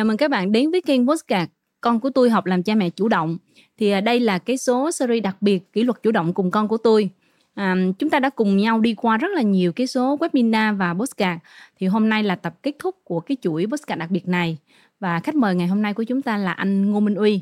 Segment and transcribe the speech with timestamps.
[0.00, 1.50] Chào mừng các bạn đến với kênh Postcard.
[1.80, 3.38] Con của tôi học làm cha mẹ chủ động.
[3.78, 6.68] Thì à, đây là cái số series đặc biệt kỷ luật chủ động cùng con
[6.68, 7.10] của tôi.
[7.54, 10.94] À, Chúng ta đã cùng nhau đi qua rất là nhiều cái số webinar và
[10.94, 11.40] postcard.
[11.80, 14.58] Thì hôm nay là tập kết thúc của cái chuỗi postcard đặc biệt này.
[15.00, 17.40] Và khách mời ngày hôm nay của chúng ta là anh Ngô Minh Uy.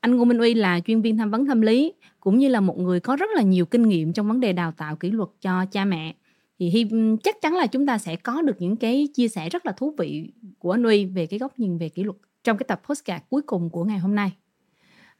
[0.00, 2.78] Anh Ngô Minh Uy là chuyên viên tham vấn tâm lý Cũng như là một
[2.78, 5.64] người có rất là nhiều kinh nghiệm trong vấn đề đào tạo kỷ luật cho
[5.72, 6.14] cha mẹ
[6.58, 6.90] thì hy
[7.22, 9.94] chắc chắn là chúng ta sẽ có được những cái chia sẻ rất là thú
[9.98, 13.42] vị của Nui về cái góc nhìn về kỷ luật trong cái tập postcard cuối
[13.42, 14.32] cùng của ngày hôm nay.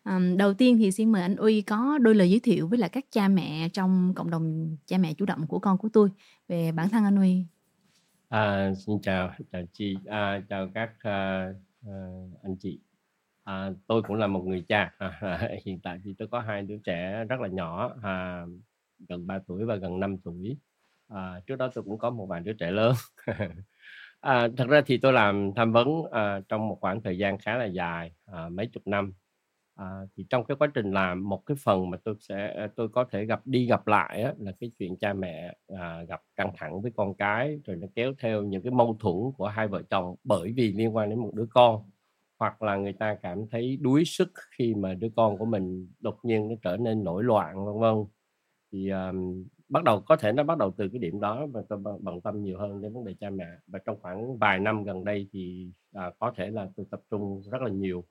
[0.05, 2.89] Um, đầu tiên thì xin mời anh Uy có đôi lời giới thiệu với lại
[2.89, 6.11] các cha mẹ trong cộng đồng cha mẹ chủ động của con của tôi
[6.49, 7.45] về bản thân anh Uy.
[8.29, 11.49] À, xin chào, chào chị, à, chào các à,
[11.87, 11.93] à,
[12.43, 12.81] anh chị.
[13.45, 14.95] À, tôi cũng là một người cha.
[14.99, 18.45] À, hiện tại thì tôi có hai đứa trẻ rất là nhỏ, à,
[19.09, 20.57] gần 3 tuổi và gần 5 tuổi
[21.09, 22.95] à, trước đó tôi cũng có một vài đứa trẻ lớn.
[24.21, 27.59] À, thật ra thì tôi làm tham vấn à, trong một khoảng thời gian khá
[27.59, 29.13] là dài à, mấy chục năm.
[29.75, 33.05] À, thì trong cái quá trình làm một cái phần mà tôi sẽ tôi có
[33.05, 36.83] thể gặp đi gặp lại á, là cái chuyện cha mẹ à, gặp căng thẳng
[36.83, 40.17] với con cái rồi nó kéo theo những cái mâu thuẫn của hai vợ chồng
[40.25, 41.91] bởi vì liên quan đến một đứa con.
[42.39, 46.19] Hoặc là người ta cảm thấy đuối sức khi mà đứa con của mình đột
[46.25, 47.95] nhiên nó trở nên nổi loạn vân vân.
[48.73, 51.79] Thì um, bắt đầu có thể nó bắt đầu từ cái điểm đó mà tôi
[52.01, 53.47] bận tâm nhiều hơn đến vấn đề cha mẹ.
[53.67, 57.43] Và trong khoảng vài năm gần đây thì à, có thể là tôi tập trung
[57.53, 58.05] rất là nhiều.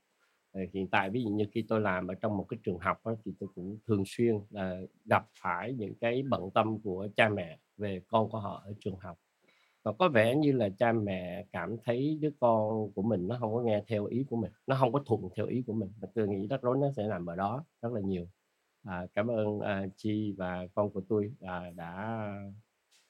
[0.51, 2.97] À, hiện tại ví dụ như khi tôi làm ở trong một cái trường học
[3.05, 7.29] đó, thì tôi cũng thường xuyên là gặp phải những cái bận tâm của cha
[7.29, 9.17] mẹ về con của họ ở trường học.
[9.83, 13.53] Và có vẻ như là cha mẹ cảm thấy đứa con của mình nó không
[13.53, 15.89] có nghe theo ý của mình nó không có thuận theo ý của mình.
[16.01, 18.27] Và tôi nghĩ rắc rối nó sẽ nằm ở đó rất là nhiều
[18.84, 22.28] à, cảm ơn à, chi và con của tôi à, đã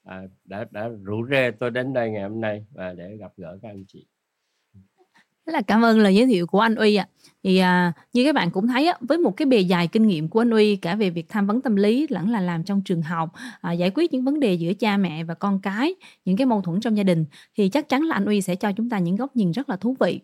[0.03, 3.59] à, đã đã rủ rê tôi đến đây ngày hôm nay và để gặp gỡ
[3.61, 4.05] các anh chị
[5.45, 7.07] rất là cảm ơn lời giới thiệu của anh Uy ạ.
[7.09, 7.13] À.
[7.43, 10.27] Thì à, như các bạn cũng thấy á, với một cái bề dài kinh nghiệm
[10.27, 13.01] của anh Uy cả về việc tham vấn tâm lý lẫn là làm trong trường
[13.01, 13.31] học,
[13.61, 15.95] à, giải quyết những vấn đề giữa cha mẹ và con cái,
[16.25, 17.25] những cái mâu thuẫn trong gia đình
[17.57, 19.75] thì chắc chắn là anh Uy sẽ cho chúng ta những góc nhìn rất là
[19.75, 20.19] thú vị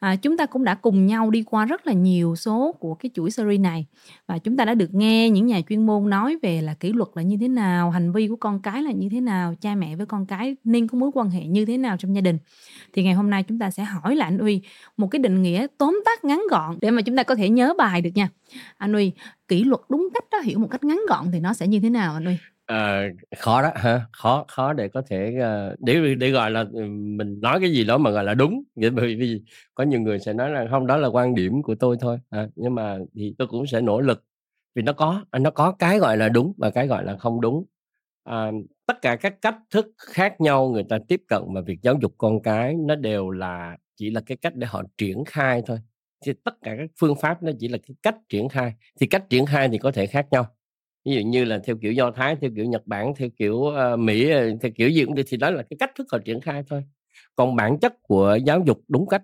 [0.00, 3.10] à, chúng ta cũng đã cùng nhau đi qua rất là nhiều số của cái
[3.14, 3.86] chuỗi series này.
[4.26, 7.08] Và chúng ta đã được nghe những nhà chuyên môn nói về là kỷ luật
[7.14, 9.96] là như thế nào hành vi của con cái là như thế nào cha mẹ
[9.96, 12.38] với con cái nên có mối quan hệ như thế nào trong gia đình.
[12.92, 14.62] Thì ngày hôm nay chúng ta sẽ hỏi là anh uy
[14.96, 17.74] một cái định nghĩa tóm tắt ngắn gọn để mà chúng ta có thể nhớ
[17.78, 18.28] bài được nha.
[18.76, 19.12] Anh uy
[19.48, 21.90] kỷ luật đúng cách đó hiểu một cách ngắn gọn thì nó sẽ như thế
[21.90, 24.06] nào anh uy À, khó đó hả?
[24.12, 27.84] Khó khó để có thể ờ, để để gọi là ừ, mình nói cái gì
[27.84, 28.62] đó mà gọi là đúng.
[28.74, 29.42] Bởi vì
[29.74, 32.18] có nhiều người sẽ nói là không đó là quan điểm của tôi thôi.
[32.30, 34.24] À, nhưng mà thì tôi cũng sẽ nỗ lực.
[34.74, 37.40] Vì nó có à, nó có cái gọi là đúng và cái gọi là không
[37.40, 37.64] đúng.
[38.24, 38.50] À,
[38.86, 42.14] tất cả các cách thức khác nhau người ta tiếp cận mà việc giáo dục
[42.18, 45.78] con cái nó đều là chỉ là cái cách để họ triển khai thôi.
[46.26, 48.72] Thì tất cả các phương pháp nó chỉ là cái cách triển khai.
[49.00, 50.55] Thì cách triển khai thì có thể khác nhau
[51.06, 53.98] ví dụ như là theo kiểu do thái theo kiểu nhật bản theo kiểu uh,
[53.98, 56.40] mỹ ờ, theo kiểu gì cũng được thì đó là cái cách thức họ triển
[56.40, 56.84] khai thôi.
[57.36, 59.22] Còn bản chất của giáo dục đúng cách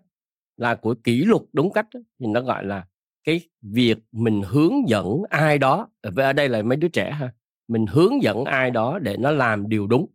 [0.57, 2.85] là của kỷ luật đúng cách thì nó gọi là
[3.25, 7.33] cái việc mình hướng dẫn ai đó ở đây là mấy đứa trẻ ha
[7.69, 10.07] mình hướng dẫn ai đó để nó làm điều đúng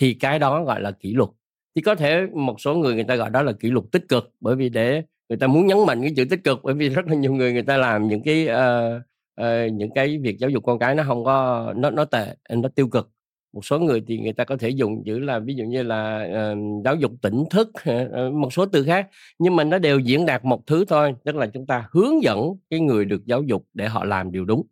[0.00, 1.30] thì cái đó gọi là kỷ luật.
[1.76, 4.32] Thì có thể một số người người ta gọi đó là kỷ luật tích cực
[4.40, 7.06] bởi vì để người ta muốn nhấn mạnh cái chữ tích cực bởi vì rất
[7.06, 9.02] là nhiều người người ta làm những cái uh,
[9.40, 12.68] uh, những cái việc giáo dục con cái nó không có nó nó tệ nó
[12.68, 13.10] tiêu cực.
[13.52, 16.28] Một số người thì người ta có thể dùng chữ là ví dụ như là
[16.52, 19.08] uh, giáo dục tỉnh thức uh, một số từ khác
[19.38, 22.38] nhưng mà nó đều diễn đạt một thứ thôi tức là chúng ta hướng dẫn
[22.70, 24.66] cái người được giáo dục để họ làm điều đúng.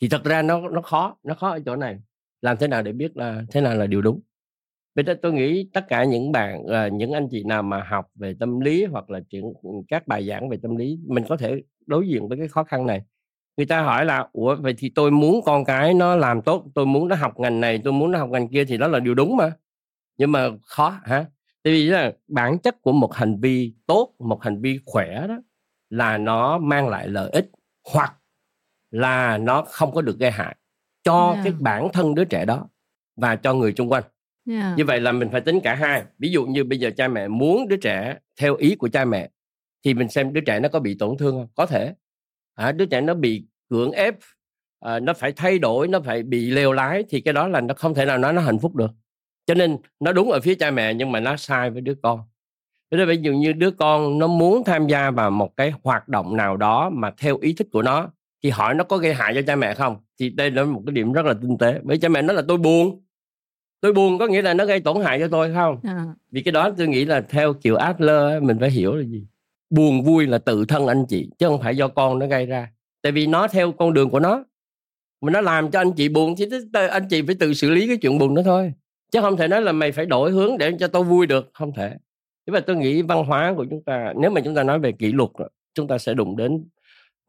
[0.00, 1.98] Thì thật ra nó nó khó nó khó ở chỗ này.
[2.42, 4.20] Làm thế nào để biết là thế nào là điều đúng?
[4.94, 8.06] Bây giờ tôi nghĩ tất cả những bạn uh, những anh chị nào mà học
[8.14, 11.36] về tâm lý hoặc là chuyện ừ, các bài giảng về tâm lý mình có
[11.36, 13.02] thể đối diện với cái khó khăn này
[13.58, 16.86] người ta hỏi là ủa vậy thì tôi muốn con cái nó làm tốt tôi
[16.86, 19.14] muốn nó học ngành này tôi muốn nó học ngành kia thì đó là điều
[19.14, 19.52] đúng mà.
[20.18, 21.24] Nhưng mà khó hả?
[21.62, 25.38] Tại vì là bản chất của một hành vi tốt một hành vi khỏe đó
[25.90, 27.50] là nó mang lại lợi ích
[27.92, 28.14] hoặc
[28.90, 30.56] là nó không có được gây hại
[31.04, 31.44] cho yeah.
[31.44, 32.68] cái bản thân đứa trẻ đó
[33.16, 34.04] và cho người xung quanh.
[34.50, 34.78] Yeah.
[34.78, 36.02] như vậy là mình phải tính cả hai.
[36.18, 39.30] Ví dụ như bây giờ cha mẹ muốn đứa trẻ theo ý của cha mẹ
[39.84, 41.48] thì mình xem đứa trẻ nó có bị tổn thương không?
[41.54, 41.94] Có thể
[42.58, 44.14] à, đứa trẻ nó bị cưỡng ép
[44.80, 47.74] à, nó phải thay đổi nó phải bị leo lái thì cái đó là nó
[47.74, 48.90] không thể nào nói nó hạnh phúc được.
[49.46, 52.20] Cho nên nó đúng ở phía cha mẹ nhưng mà nó sai với đứa con.
[52.90, 56.08] Thế nên ví dụ như đứa con nó muốn tham gia vào một cái hoạt
[56.08, 58.10] động nào đó mà theo ý thích của nó
[58.42, 59.96] thì hỏi nó có gây hại cho cha mẹ không?
[60.20, 61.80] Thì đây là một cái điểm rất là tinh tế.
[61.82, 63.02] Bởi cha mẹ nói là tôi buồn.
[63.80, 65.80] Tôi buồn có nghĩa là nó gây tổn hại cho tôi không?
[65.82, 66.04] À.
[66.30, 69.26] vì cái đó tôi nghĩ là theo kiểu Adler mình phải hiểu là gì
[69.70, 72.72] buồn vui là tự thân anh chị chứ không phải do con nó gây ra.
[73.02, 74.44] Tại vì nó theo con đường của nó.
[75.20, 76.46] Mà nó làm cho anh chị buồn thì
[76.90, 78.72] anh chị phải tự xử lý cái chuyện buồn đó thôi.
[79.12, 81.72] Chứ không thể nói là mày phải đổi hướng để cho tôi vui được không
[81.72, 81.96] thể.
[82.46, 84.92] Nhưng mà tôi nghĩ văn hóa của chúng ta nếu mà chúng ta nói về
[84.92, 85.30] kỷ luật
[85.74, 86.64] chúng ta sẽ đụng đến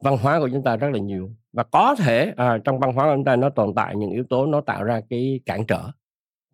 [0.02, 1.30] văn hóa của chúng ta rất là nhiều.
[1.52, 4.24] Và có thể à, trong văn hóa của chúng ta nó tồn tại những yếu
[4.30, 5.82] tố nó tạo ra cái cản trở.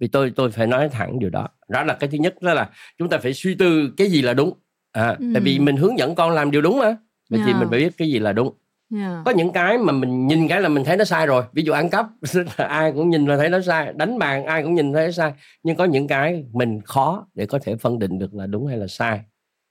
[0.00, 1.48] Vì tôi tôi phải nói thẳng điều đó.
[1.68, 4.34] Đó là cái thứ nhất đó là chúng ta phải suy tư cái gì là
[4.34, 4.52] đúng
[4.96, 5.26] à, ừ.
[5.34, 6.96] tại vì mình hướng dẫn con làm điều đúng mà
[7.30, 7.46] vậy yeah.
[7.46, 8.54] thì mình phải biết cái gì là đúng
[8.96, 9.24] yeah.
[9.24, 11.72] có những cái mà mình nhìn cái là mình thấy nó sai rồi ví dụ
[11.72, 12.06] ăn cắp
[12.56, 15.32] ai cũng nhìn là thấy nó sai đánh bàn ai cũng nhìn thấy nó sai
[15.62, 18.76] nhưng có những cái mình khó để có thể phân định được là đúng hay
[18.76, 19.20] là sai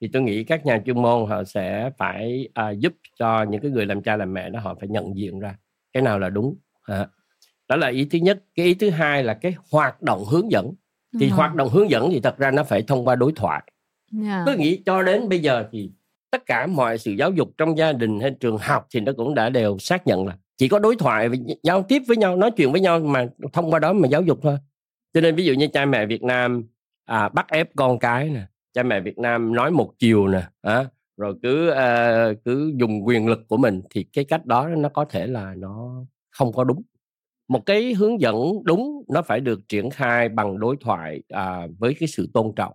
[0.02, 3.72] thì tôi nghĩ các nhà chuyên môn họ sẽ phải à, giúp cho những cái
[3.72, 5.56] người làm cha làm mẹ đó họ phải nhận diện ra
[5.94, 7.08] cái nào là đúng à.
[7.68, 10.74] đó là ý thứ nhất cái ý thứ hai là cái hoạt động hướng dẫn
[11.20, 11.36] thì ừ.
[11.36, 13.64] hoạt động hướng dẫn thì thật ra nó phải thông qua đối thoại
[14.22, 14.30] Dạ.
[14.30, 14.44] yeah.
[14.46, 15.92] tôi nghĩ cho đến bây giờ thì
[16.32, 19.36] tất cả mọi sự giáo dục trong gia đình hay trường học thì nó cũng
[19.36, 21.30] đã đều xác nhận là chỉ có đối thoại
[21.64, 24.40] giao tiếp với nhau nói chuyện với nhau mà thông qua đó mà giáo dục
[24.42, 24.58] thôi.
[25.14, 26.64] Cho nên ví dụ như cha mẹ Việt Nam
[27.06, 28.42] à, bắt ép con cái nè
[28.74, 30.86] cha mẹ Việt Nam nói một chiều nè à,
[31.18, 35.06] rồi cứ à, cứ dùng quyền lực của mình thì cái cách đó nó có
[35.06, 36.82] thể là nó không có đúng.
[37.48, 41.96] Một cái hướng dẫn đúng nó phải được triển khai bằng đối thoại à, với
[42.00, 42.74] cái sự tôn trọng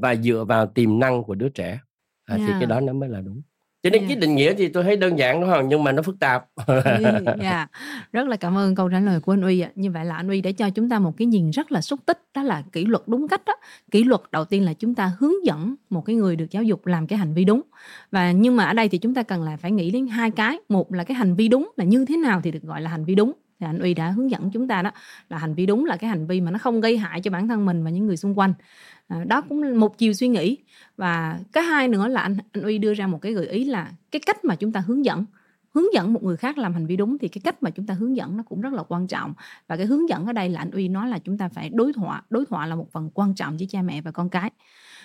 [0.00, 1.78] và dựa vào tiềm năng của đứa trẻ.
[2.24, 2.48] À, yeah.
[2.48, 3.42] thì cái đó nó mới là đúng.
[3.82, 4.08] Cho nên yeah.
[4.08, 5.68] cái định nghĩa thì tôi thấy đơn giản đúng không?
[5.68, 6.46] Nhưng mà nó phức tạp.
[7.40, 7.70] Yeah.
[8.12, 9.70] rất là cảm ơn câu trả lời của anh uy ạ.
[9.74, 12.00] Như vậy là anh uy đã cho chúng ta một cái nhìn rất là xúc
[12.06, 13.52] tích đó là kỷ luật đúng cách đó
[13.90, 16.86] kỷ luật đầu tiên là chúng ta hướng dẫn một cái người được giáo dục
[16.86, 17.62] làm cái hành vi đúng.
[18.10, 20.58] Và nhưng mà ở đây thì chúng ta cần là phải nghĩ đến hai cái.
[20.68, 23.04] Một là cái hành vi đúng là như thế nào thì được gọi là hành
[23.04, 23.32] vi đúng.
[23.60, 24.90] Thì anh uy đã hướng dẫn chúng ta đó
[25.28, 27.48] là hành vi đúng là cái hành vi mà nó không gây hại cho bản
[27.48, 28.54] thân mình và những người xung quanh
[29.08, 30.56] à, đó cũng một chiều suy nghĩ.
[30.96, 33.92] Và cái hai nữa là anh anh uy đưa ra một cái gợi ý là
[34.10, 35.24] cái cách mà chúng ta hướng dẫn
[35.74, 37.94] hướng dẫn một người khác làm hành vi đúng thì cái cách mà chúng ta
[37.94, 39.34] hướng dẫn nó cũng rất là quan trọng.
[39.68, 41.92] Và cái hướng dẫn ở đây là anh uy nói là chúng ta phải đối
[41.92, 44.50] thoại đối thoại là một phần quan trọng với cha mẹ và con cái.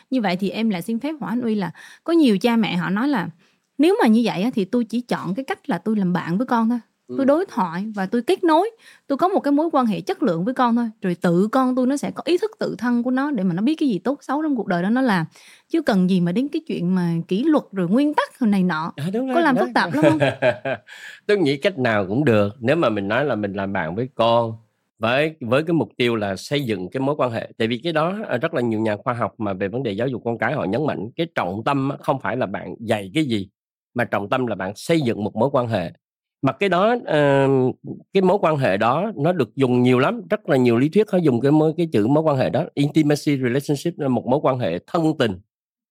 [0.09, 1.71] Như vậy thì em lại xin phép hỏi anh uy là
[2.03, 3.29] có nhiều cha mẹ họ nói là
[3.77, 6.47] nếu mà như vậy thì tôi chỉ chọn cái cách là tôi làm bạn với
[6.47, 6.79] con thôi
[7.17, 7.25] tôi ừ.
[7.25, 8.71] đối thoại và tôi kết nối.
[9.07, 10.89] Tôi có một cái mối quan hệ chất lượng với con thôi.
[11.01, 13.53] Rồi tự con tôi nó sẽ có ý thức tự thân của nó để mà
[13.53, 15.25] nó biết cái gì tốt xấu trong cuộc đời đó nó làm.
[15.69, 18.63] Chứ cần gì mà đến cái chuyện mà kỷ luật rồi nguyên tắc rồi này
[18.63, 18.93] nọ.
[18.95, 20.19] À, đúng có làm phức tạp lắm không?
[21.27, 22.49] Tôi nghĩ cách nào cũng được.
[22.59, 24.53] Nếu mà mình nói là mình làm bạn với con
[24.99, 27.51] với với cái mục tiêu là xây dựng cái mối quan hệ.
[27.57, 29.91] Tại vì cái đó à, rất là nhiều nhà khoa học mà về vấn đề
[29.91, 33.11] giáo dục con cái họ nhấn mạnh cái trọng tâm không phải là bạn dạy
[33.13, 33.49] cái gì
[33.93, 35.91] mà trọng tâm là bạn xây dựng một mối quan hệ
[36.43, 37.75] mà cái đó uh,
[38.13, 41.11] cái mối quan hệ đó nó được dùng nhiều lắm rất là nhiều lý thuyết
[41.11, 42.63] họ dùng cái mối cái chữ mối quan hệ đó.
[42.73, 45.39] Intimacy relationship là một mối quan hệ thân tình.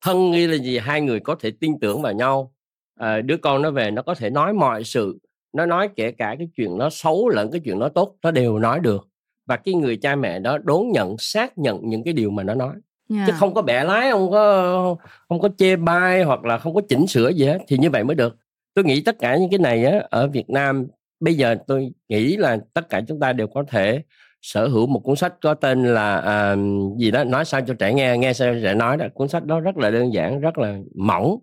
[0.04, 0.78] Thân nghĩa là gì?
[0.78, 2.52] Hai người có thể tin tưởng vào nhau.
[2.98, 5.18] À, đứa con nó về nó có thể nói mọi sự
[5.52, 8.58] nó nói kể cả cái chuyện nó xấu lẫn cái chuyện nó tốt nó đều
[8.58, 9.08] nói được.
[9.46, 12.54] Và cái người cha mẹ đó đón nhận xác nhận những cái điều mà nó
[12.54, 12.74] nói.
[13.14, 13.26] Yeah.
[13.26, 14.96] chứ không có bẻ lái không có
[15.28, 18.04] không có chê bai hoặc là không có chỉnh sửa gì hết thì như vậy
[18.04, 18.36] mới được
[18.74, 20.86] tôi nghĩ tất cả những cái này á ở Việt Nam
[21.20, 24.02] bây giờ tôi nghĩ là tất cả chúng ta đều có thể
[24.42, 26.56] sở hữu một cuốn sách có tên là à,
[26.98, 29.06] gì đó nói sao cho trẻ nghe nghe sao cho trẻ nói đó.
[29.14, 31.38] Cuốn sách đó rất là đơn giản rất là mỏng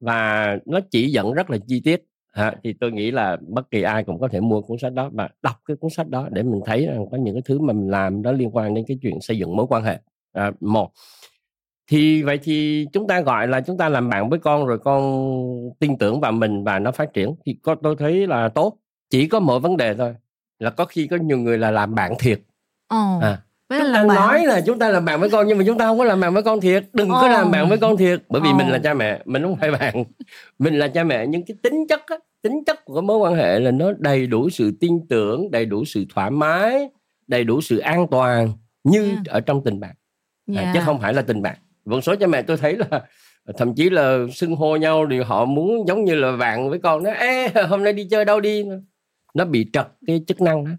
[0.00, 2.04] và nó chỉ dẫn rất là chi tiết.
[2.32, 5.10] À, thì tôi nghĩ là bất kỳ ai cũng có thể mua cuốn sách đó
[5.12, 7.72] và đọc cái cuốn sách đó để mình thấy rằng có những cái thứ mà
[7.72, 9.98] mình làm đó liên quan đến cái chuyện xây dựng mối quan hệ.
[10.32, 10.90] À, một
[11.88, 15.30] thì vậy thì chúng ta gọi là chúng ta làm bạn với con rồi con
[15.78, 18.76] tin tưởng vào mình và nó phát triển thì con tôi thấy là tốt
[19.10, 20.14] chỉ có một vấn đề thôi
[20.58, 22.40] là có khi có nhiều người là làm bạn thiệt
[22.94, 23.22] oh.
[23.22, 23.38] à,
[23.68, 24.16] chúng ta bạn.
[24.16, 26.20] nói là chúng ta làm bạn với con nhưng mà chúng ta không có làm
[26.20, 27.16] bạn với con thiệt đừng oh.
[27.20, 28.56] có làm bạn với con thiệt bởi vì oh.
[28.56, 30.04] mình là cha mẹ mình không phải bạn
[30.58, 33.60] mình là cha mẹ nhưng cái tính chất á, tính chất của mối quan hệ
[33.60, 36.88] là nó đầy đủ sự tin tưởng đầy đủ sự thoải mái
[37.26, 38.52] đầy đủ sự an toàn
[38.84, 39.26] như yeah.
[39.26, 39.94] ở trong tình bạn
[40.54, 40.66] yeah.
[40.66, 43.02] à, chứ không phải là tình bạn một số cha mẹ tôi thấy là
[43.58, 47.04] thậm chí là xưng hô nhau thì họ muốn giống như là bạn với con
[47.04, 48.64] đó ê hôm nay đi chơi đâu đi?
[49.34, 50.70] Nó bị trật cái chức năng đó.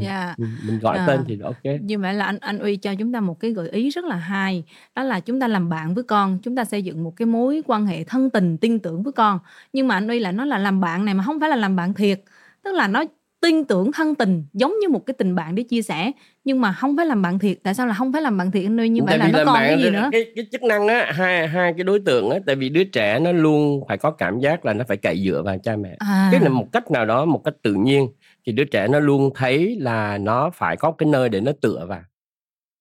[0.00, 0.38] Yeah.
[0.38, 1.80] Ừ, mình gọi à, tên thì ok.
[1.80, 4.16] Như vậy là anh anh uy cho chúng ta một cái gợi ý rất là
[4.16, 7.26] hay đó là chúng ta làm bạn với con chúng ta xây dựng một cái
[7.26, 9.38] mối quan hệ thân tình tin tưởng với con.
[9.72, 11.76] Nhưng mà anh uy là nó là làm bạn này mà không phải là làm
[11.76, 12.20] bạn thiệt
[12.62, 13.04] tức là nó
[13.44, 16.12] tin tưởng thân tình giống như một cái tình bạn để chia sẻ.
[16.44, 17.58] Nhưng mà không phải làm bạn thiệt.
[17.62, 18.70] Tại sao là không phải làm bạn thiệt?
[18.70, 20.08] Nơi như vậy là nó còn cái gì nữa?
[20.12, 23.18] cái, cái chức năng á hai hai cái đối tượng á tại vì đứa trẻ
[23.18, 25.96] nó luôn phải có cảm giác là nó phải cậy dựa vào cha mẹ.
[25.98, 26.28] À.
[26.32, 28.08] tức là một cách nào đó một cách tự nhiên
[28.46, 31.86] thì đứa trẻ nó luôn thấy là nó phải có cái nơi để nó tựa
[31.88, 32.02] vào.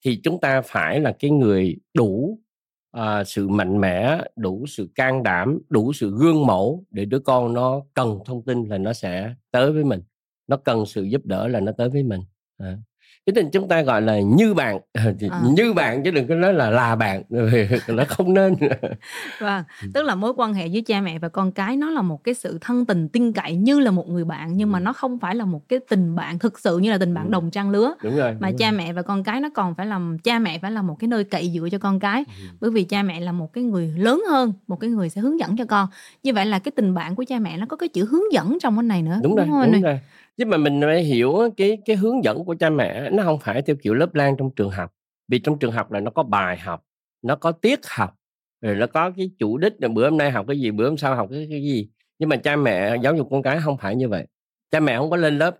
[0.05, 2.39] Thì chúng ta phải là cái người đủ
[2.91, 7.53] à, sự mạnh mẽ đủ sự can đảm đủ sự gương mẫu để đứa con
[7.53, 10.01] nó cần thông tin là nó sẽ tới với mình
[10.47, 12.21] nó cần sự giúp đỡ là nó tới với mình.
[12.57, 12.77] À
[13.25, 14.79] cho nên chúng ta gọi là như bạn.
[15.19, 15.41] Thì à.
[15.43, 17.23] như bạn chứ đừng có nói là là bạn.
[17.88, 18.55] Nó không nên.
[19.39, 22.23] Vâng tức là mối quan hệ với cha mẹ và con cái nó là một
[22.23, 25.19] cái sự thân tình tin cậy như là một người bạn nhưng mà nó không
[25.19, 27.93] phải là một cái tình bạn thực sự như là tình bạn đồng trang lứa.
[28.03, 28.77] Đúng rồi, mà đúng cha rồi.
[28.77, 31.23] mẹ và con cái nó còn phải làm cha mẹ phải là một cái nơi
[31.23, 32.23] cậy dựa cho con cái.
[32.27, 32.45] Ừ.
[32.62, 35.39] bởi vì cha mẹ là một cái người lớn hơn một cái người sẽ hướng
[35.39, 35.88] dẫn cho con.
[36.23, 38.57] Như vậy là cái tình bạn của cha mẹ nó có cái chữ hướng dẫn
[38.62, 40.00] trong cái này nữa đúng, đúng rồi đúng rồi
[40.37, 43.61] chứ mà mình phải hiểu cái cái hướng dẫn của cha mẹ nó không phải
[43.61, 44.93] theo kiểu lớp lan trong trường học.
[45.27, 46.83] Vì trong trường học là nó có bài học
[47.23, 48.15] nó có tiết học
[48.61, 50.97] rồi nó có cái chủ đích là bữa hôm nay học cái gì bữa hôm
[50.97, 51.89] sau học cái, cái gì.
[52.19, 54.27] Nhưng mà cha mẹ giáo dục con cái không phải như vậy.
[54.71, 55.57] Cha mẹ không có lên lớp.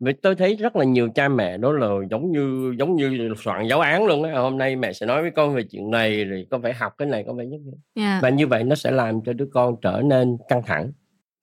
[0.00, 3.68] Vì tôi thấy rất là nhiều cha mẹ đó là giống như giống như soạn
[3.68, 4.32] giáo án luôn á.
[4.32, 7.08] Hôm nay mẹ sẽ nói với con về chuyện này rồi con phải học cái
[7.08, 7.60] này con phải nhất
[7.94, 8.22] yeah.
[8.22, 10.92] và như vậy nó sẽ làm cho đứa con trở nên căng thẳng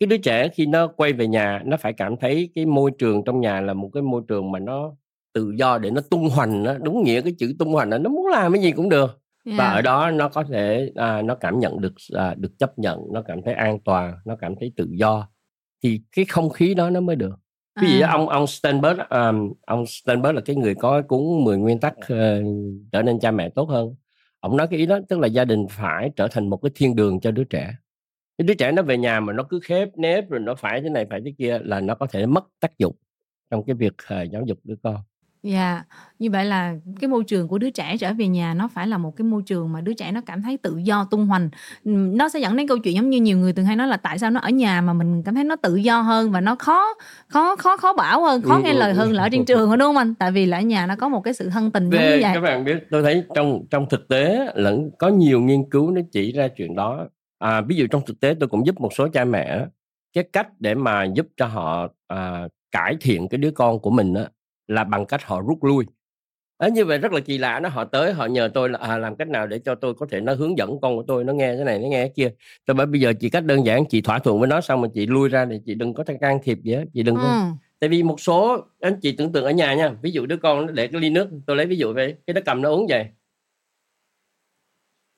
[0.06, 3.24] cái đứa trẻ khi nó quay về nhà nó phải cảm thấy cái môi trường
[3.26, 4.96] trong nhà là một cái môi trường mà nó
[5.34, 8.10] tự do để nó tung hoành nó đúng nghĩa cái chữ tung hoành là nó
[8.10, 9.22] muốn làm cái gì cũng được.
[9.46, 9.60] Yeah.
[9.60, 13.00] và ở đó nó có thể à, nó cảm nhận được à, được chấp nhận
[13.14, 15.30] nó cảm thấy an toàn nó cảm thấy tự do.
[15.84, 17.36] Thì cái không khí đó nó mới được.
[17.82, 18.12] Ví dụ à.
[18.12, 22.08] ông ông Steinberg um, ông Steinberg là cái người có cuốn 10 nguyên tắc uh,
[22.92, 23.96] trở nên cha mẹ tốt hơn.
[24.40, 26.96] Ông nói cái ý đó tức là gia đình phải trở thành một cái thiên
[26.96, 27.76] đường cho đứa trẻ
[28.38, 30.90] cái đứa trẻ nó về nhà mà nó cứ khép nếp rồi nó phải thế
[30.90, 32.96] này phải thế kia là nó có thể mất tác dụng
[33.52, 34.96] trong cái việc uh, giáo dục đứa con
[35.46, 35.86] Dạ, yeah.
[36.20, 38.98] như vậy là cái môi trường của đứa trẻ trở về nhà nó phải là
[38.98, 41.50] một cái môi trường mà đứa trẻ nó cảm thấy tự do tung hoành.
[41.84, 44.20] Nó sẽ dẫn đến câu chuyện giống như nhiều người từng hay nói là tại
[44.20, 46.94] sao nó ở nhà mà mình cảm thấy nó tự do hơn và nó khó
[47.28, 49.98] khó khó khó bảo hơn, khó nghe lời hơn là ở trên trường đúng không
[49.98, 50.16] anh?
[50.16, 52.32] Tại vì là ở nhà nó có một cái sự thân tình giống như vậy.
[52.34, 56.02] Các bạn biết, tôi thấy trong trong thực tế lẫn có nhiều nghiên cứu nó
[56.12, 57.08] chỉ ra chuyện đó
[57.46, 59.66] à, ví dụ trong thực tế tôi cũng giúp một số cha mẹ
[60.14, 64.14] cái cách để mà giúp cho họ à, cải thiện cái đứa con của mình
[64.14, 64.30] á,
[64.68, 65.86] là bằng cách họ rút lui.
[66.60, 68.98] Đấy, như vậy rất là kỳ lạ nó họ tới họ nhờ tôi là à,
[68.98, 71.34] làm cách nào để cho tôi có thể nó hướng dẫn con của tôi nó
[71.34, 72.32] nghe cái này nó nghe cái kia?
[72.66, 74.88] Tôi bảo bây giờ chỉ cách đơn giản chị thỏa thuận với nó xong mà
[74.94, 77.22] chị lui ra thì chị đừng có thể can thiệp gì hết chị đừng có
[77.22, 77.52] ừ.
[77.80, 80.66] tại vì một số anh chị tưởng tượng ở nhà nha ví dụ đứa con
[80.66, 82.86] nó để cái ly nước tôi lấy ví dụ vậy cái nó cầm nó uống
[82.90, 83.06] vậy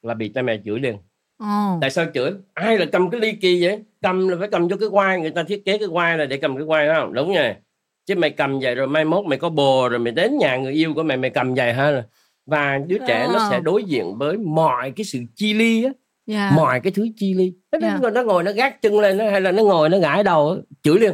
[0.01, 0.97] là bị cha mẹ chửi liền
[1.37, 1.77] Ồ.
[1.81, 2.31] tại sao chửi?
[2.53, 3.83] Ai là cầm cái ly kỳ vậy?
[4.01, 6.37] Cầm là phải cầm cho cái quai người ta thiết kế cái quai là để
[6.37, 7.13] cầm cái quai không?
[7.13, 7.57] Đúng nha
[8.05, 10.73] chứ mày cầm vậy rồi mai mốt mày có bồ rồi mày đến nhà người
[10.73, 12.03] yêu của mày mày cầm vậy ha
[12.45, 15.91] và đứa trẻ nó sẽ đối diện với mọi cái sự chi ly á.
[16.29, 16.53] Yeah.
[16.53, 17.53] mọi cái thứ chi ly.
[17.71, 18.13] Nó, yeah.
[18.13, 20.99] nó ngồi nó gác chân lên nó hay là nó ngồi nó gãi đầu chửi
[20.99, 21.13] liền.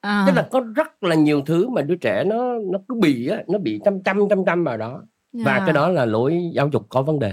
[0.00, 0.24] À.
[0.26, 3.42] tức là có rất là nhiều thứ mà đứa trẻ nó nó cứ bị á
[3.48, 5.02] nó bị trăm trăm trăm trăm vào đó.
[5.34, 5.46] Yeah.
[5.46, 7.32] và cái đó là lỗi giáo dục có vấn đề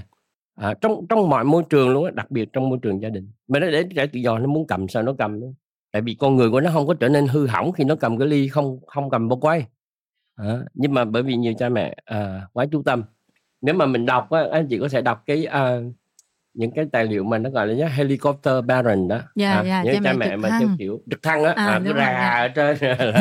[0.58, 3.32] à, trong trong mọi môi trường luôn á đặc biệt trong môi trường gia đình.
[3.48, 5.40] Mà nó để trẻ tự do nó muốn cầm sao nó cầm
[5.92, 8.18] tại vì con người của nó không có trở nên hư hỏng khi nó cầm
[8.18, 9.66] cái ly không không cầm bao quay.
[10.36, 13.04] À, nhưng mà bởi vì nhiều cha mẹ à, quá chú tâm.
[13.62, 15.78] Nếu mà mình đọc á, anh chị có thể đọc cái à,
[16.54, 19.20] những cái tài liệu mà nó gọi là helicopter parent đó.
[19.36, 21.82] Yeah, à, yeah, những cha mẹ, mẹ mà theo kiểu trực thăng á à, à,
[21.86, 23.14] cứ ra ở trên là,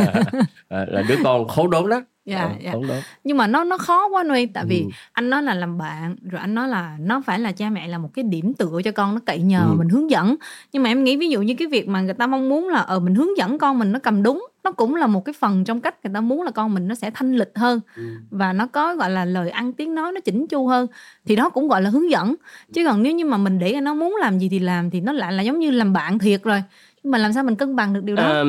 [0.71, 2.41] là, là đứa con khốn đốn đó dạ,
[2.73, 3.03] ờ, dạ.
[3.25, 4.89] Nhưng mà nó nó khó quá nuôi tại vì ừ.
[5.13, 7.99] anh nói là làm bạn rồi anh nói là nó phải là cha mẹ là
[7.99, 9.75] một cái điểm tựa cho con nó cậy nhờ ừ.
[9.79, 10.37] mình hướng dẫn
[10.73, 12.81] nhưng mà em nghĩ ví dụ như cái việc mà người ta mong muốn là
[12.81, 15.65] ờ mình hướng dẫn con mình nó cầm đúng nó cũng là một cái phần
[15.65, 18.03] trong cách người ta muốn là con mình nó sẽ thanh lịch hơn ừ.
[18.31, 20.87] và nó có gọi là lời ăn tiếng nói nó chỉnh chu hơn
[21.27, 22.35] thì đó cũng gọi là hướng dẫn
[22.73, 25.13] chứ còn nếu như mà mình để nó muốn làm gì thì làm thì nó
[25.13, 26.63] lại là giống như làm bạn thiệt rồi
[27.07, 28.23] mà làm sao mình cân bằng được điều đó?
[28.23, 28.45] À,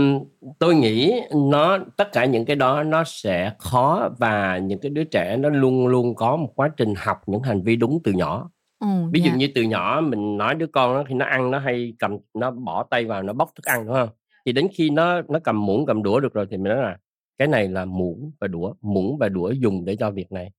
[0.59, 5.03] tôi nghĩ nó tất cả những cái đó nó sẽ khó và những cái đứa
[5.03, 8.49] trẻ nó luôn luôn có một quá trình học những hành vi đúng từ nhỏ.
[8.79, 9.33] Ừ, ví dụ yeah.
[9.33, 9.37] Dạ.
[9.37, 12.51] như từ nhỏ mình nói đứa con nó khi nó ăn nó hay cầm nó
[12.51, 14.09] bỏ tay vào nó bóc thức ăn đúng không?
[14.45, 16.97] Thì đến khi nó nó cầm muỗng cầm đũa được rồi thì mình nói là
[17.37, 20.51] cái này là muỗng và đũa muỗng và đũa dùng để cho việc này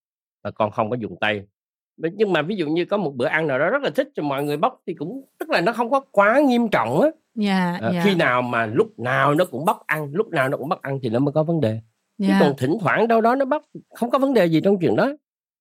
[0.44, 1.42] và con không có dùng tay.
[1.96, 4.22] Nhưng mà ví dụ như có một bữa ăn nào đó rất là thích cho
[4.22, 7.08] mọi người bóc thì cũng tức là nó không có quá nghiêm trọng á
[7.40, 8.04] yeah, à, yeah.
[8.04, 10.98] khi nào mà lúc nào nó cũng bóc ăn lúc nào nó cũng bắt ăn
[11.02, 11.82] thì nó mới có vấn đề yeah.
[12.18, 13.62] chứ còn thỉnh thoảng đâu đó nó bóc
[13.94, 15.12] không có vấn đề gì trong chuyện đó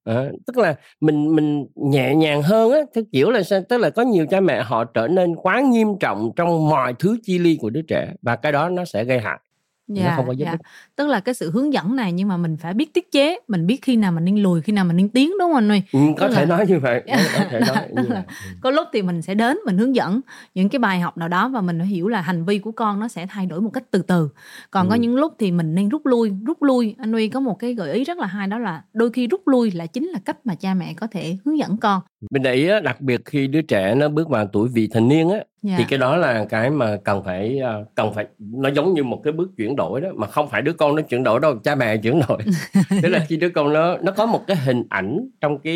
[0.04, 3.90] à, tức là mình mình nhẹ nhàng hơn á theo kiểu là sao tức là
[3.90, 7.58] có nhiều cha mẹ họ trở nên quá nghiêm trọng trong mọi thứ chi ly
[7.62, 9.40] của đứa trẻ và cái đó nó sẽ gây hại
[9.88, 10.52] dạ, nó không có dạ.
[10.52, 10.60] ích.
[10.96, 13.68] Tức là cái sự hướng dẫn này nhưng mà mình phải biết tiết chế mình
[13.68, 15.84] biết khi nào mình nên lùi khi nào mình nên tiến đúng không anh Nuôi
[15.92, 16.58] ừ, có tức thể là...
[16.58, 18.22] nói như vậy có, thể nói như vậy.
[18.62, 20.22] Có lúc thì mình sẽ đến mình hướng dẫn
[20.56, 23.08] những cái bài học nào đó và mình hiểu là hành vi của con nó
[23.08, 24.30] sẽ thay đổi một cách từ từ.
[24.72, 24.90] Còn ừ.
[24.90, 26.96] có những lúc thì mình nên rút lui rút lui.
[26.98, 29.48] Anh Nuôi có một cái gợi ý rất là hay đó là đôi khi rút
[29.48, 32.02] lui là chính là cách mà cha mẹ có thể hướng dẫn con.
[32.32, 35.30] Mình để ý đặc biệt khi đứa trẻ nó bước vào tuổi vị thành niên
[35.30, 35.78] á yeah.
[35.78, 35.88] thì dạ.
[35.90, 39.34] cái đó là cái mà cần phải ờ, cần phải nó giống như một cái
[39.34, 41.98] bước chuyển đổi đó mà không phải đứa con nó chuyển đổi đâu cha mẹ
[41.98, 42.38] chuyển đổi
[43.02, 45.76] tức là khi đứa con nó nó có một cái hình ảnh trong cái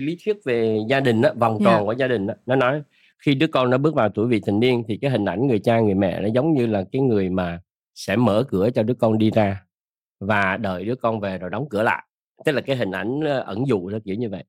[0.00, 1.80] lý thuyết về gia đình đó, vòng tròn yeah.
[1.80, 1.84] Dạ.
[1.84, 2.82] của gia đình đó, nó nói
[3.18, 5.58] khi đứa con nó bước vào tuổi vị thành niên thì cái hình ảnh người
[5.58, 7.60] cha người mẹ nó giống như là cái người mà
[7.94, 9.62] sẽ mở cửa cho đứa con đi ra
[10.20, 12.04] và đợi đứa con về rồi đóng cửa lại
[12.44, 14.44] tức là cái hình ảnh ờ, ẩn dụ nó kiểu như vậy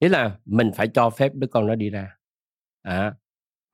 [0.00, 2.16] nghĩa là mình phải cho phép đứa con nó đi ra
[2.82, 3.14] à,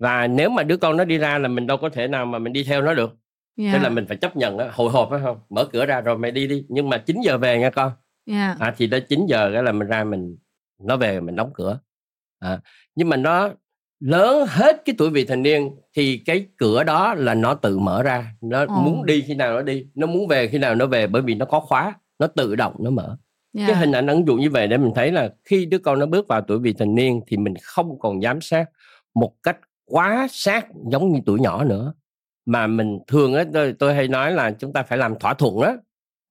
[0.04, 2.38] và nếu mà đứa con nó đi ra là mình đâu có thể nào mà
[2.38, 3.16] mình đi theo nó được
[3.56, 3.72] yeah.
[3.72, 6.18] thế là mình phải chấp nhận đó, hồi hộp phải không mở cửa ra rồi
[6.18, 7.92] mày đi đi nhưng mà 9 giờ về nha con
[8.26, 8.60] yeah.
[8.60, 10.36] à, thì tới 9 giờ cái là mình ra mình
[10.82, 11.78] nó về mình đóng cửa
[12.38, 12.60] à,
[12.94, 13.50] nhưng mà nó
[14.00, 18.02] lớn hết cái tuổi vị thành niên thì cái cửa đó là nó tự mở
[18.02, 18.70] ra nó oh.
[18.70, 21.34] muốn đi khi nào nó đi nó muốn về khi nào nó về bởi vì
[21.34, 23.16] nó có khóa nó tự động nó mở
[23.58, 23.68] yeah.
[23.68, 26.06] cái hình ảnh ấn dụ như vậy để mình thấy là khi đứa con nó
[26.06, 28.70] bước vào tuổi vị thành niên thì mình không còn giám sát
[29.14, 31.92] một cách quá sát giống như tuổi nhỏ nữa.
[32.46, 35.60] Mà mình thường á tôi, tôi hay nói là chúng ta phải làm thỏa thuận
[35.60, 35.76] đó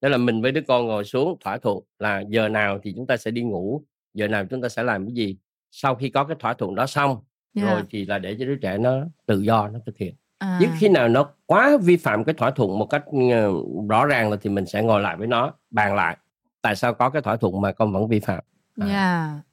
[0.01, 3.07] đó là mình với đứa con ngồi xuống thỏa thuận là giờ nào thì chúng
[3.07, 3.83] ta sẽ đi ngủ
[4.13, 5.37] giờ nào chúng ta sẽ làm cái gì.
[5.71, 7.17] Sau khi có cái thỏa thuận đó xong
[7.55, 7.69] yeah.
[7.69, 10.15] rồi thì là để cho đứa trẻ nó tự do nó thực hiện.
[10.37, 10.57] À.
[10.59, 13.51] chứ khi nào nó quá vi phạm cái thỏa thuận một cách ờ,
[13.89, 16.17] rõ ràng là thì mình sẽ ngồi lại với nó bàn lại
[16.61, 18.43] tại sao có cái thỏa thuận mà con vẫn vi phạm.
[18.79, 18.87] À.
[18.87, 19.43] yeah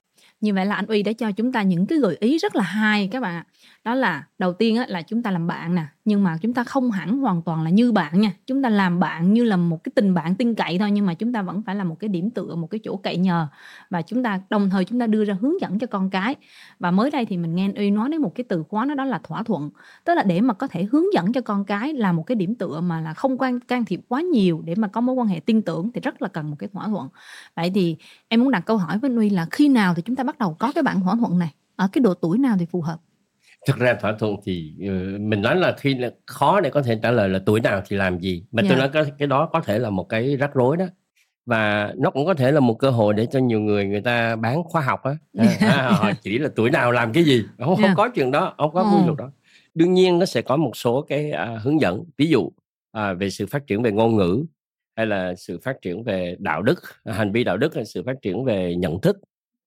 [0.41, 2.63] như vậy là anh uy đã cho chúng ta những cái gợi ý rất là
[2.63, 3.45] hay các bạn ạ
[3.85, 6.65] đó là đầu tiên á, là chúng ta làm bạn nè nhưng mà chúng ta
[6.65, 8.33] không hẳn hoàn toàn là như bạn nha.
[8.47, 11.15] Chúng ta làm bạn như là một cái tình bạn tin cậy thôi nhưng mà
[11.15, 13.49] chúng ta vẫn phải là một cái điểm tựa một cái chỗ cậy nhờ.
[13.91, 16.35] Và chúng ta đồng thời chúng ta đưa ra hướng dẫn cho con cái.
[16.79, 19.05] Và mới đây thì mình nghe uy nói đến một cái từ khóa đó đó
[19.05, 19.71] là thỏa thuận.
[20.05, 22.55] Tức là để mà có thể hướng dẫn cho con cái là một cái điểm
[22.55, 25.41] tựa mà là không quan can thiệp quá nhiều để mà có mối quan hệ
[25.41, 27.09] tin tưởng thì rất là cần một cái thỏa thuận.
[27.57, 27.97] Vậy thì
[28.29, 30.57] em muốn đặt câu hỏi với uy là khi nào thì chúng ta bắt đầu
[30.59, 31.55] có cái bản thỏa thuận này?
[31.77, 33.01] Ở cái độ tuổi nào thì phù hợp?
[33.67, 36.99] Thực ra thỏa thuận thì ừ, mình nói là khi là khó để có thể
[37.03, 38.71] trả lời là tuổi nào thì làm gì mà yeah.
[38.71, 38.87] tôi dạ.
[38.87, 40.87] nói cái, cái đó có thể là một cái rắc rối đó
[41.47, 44.37] và nó cũng có thể là một cơ hội để cho nhiều người người ta
[44.37, 45.17] bán khoa học á
[45.61, 47.95] à, họ chỉ là tuổi nào làm cái gì không, không dạ.
[47.97, 49.31] có chuyện đó không có quy luật đó
[49.75, 53.31] đương nhiên nó sẽ có một số cái uh, hướng dẫn ví dụ uh, về
[53.31, 54.45] sự phát triển về ngôn ngữ
[54.97, 58.17] hay là sự phát triển về đạo đức hành vi đạo đức hay sự phát
[58.23, 59.17] triển về nhận thức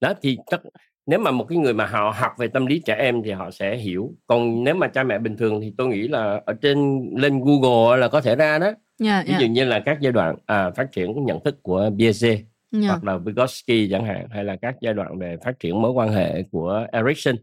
[0.01, 0.61] đó thì tất
[1.05, 3.51] nếu mà một cái người mà họ học về tâm lý trẻ em thì họ
[3.51, 7.09] sẽ hiểu còn nếu mà cha mẹ bình thường thì tôi nghĩ là ở trên
[7.17, 9.41] lên Google là có thể ra đó yeah, dạ, ví yeah.
[9.41, 12.83] dụ như là các giai đoạn à, phát triển nhận thức của Piaget yeah.
[12.83, 12.87] Dạ.
[12.87, 16.11] hoặc là Vygotsky chẳng hạn hay là các giai đoạn về phát triển mối quan
[16.11, 17.35] hệ của Erikson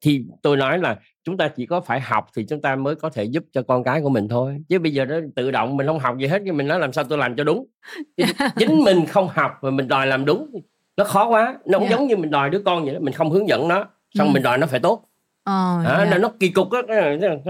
[0.00, 3.10] thì tôi nói là chúng ta chỉ có phải học thì chúng ta mới có
[3.10, 5.86] thể giúp cho con cái của mình thôi chứ bây giờ nó tự động mình
[5.86, 7.66] không học gì hết nhưng mình nói làm sao tôi làm cho đúng
[8.56, 10.60] chính mình không học và mình đòi làm đúng
[10.98, 11.90] nó khó quá nó cũng yeah.
[11.90, 11.96] Dạ.
[11.96, 13.84] giống như mình đòi đứa con vậy đó mình không hướng dẫn nó
[14.14, 14.32] xong ừ.
[14.32, 15.04] mình đòi nó phải tốt
[15.44, 16.20] ờ, à, yeah.
[16.20, 16.80] nó kỳ cục á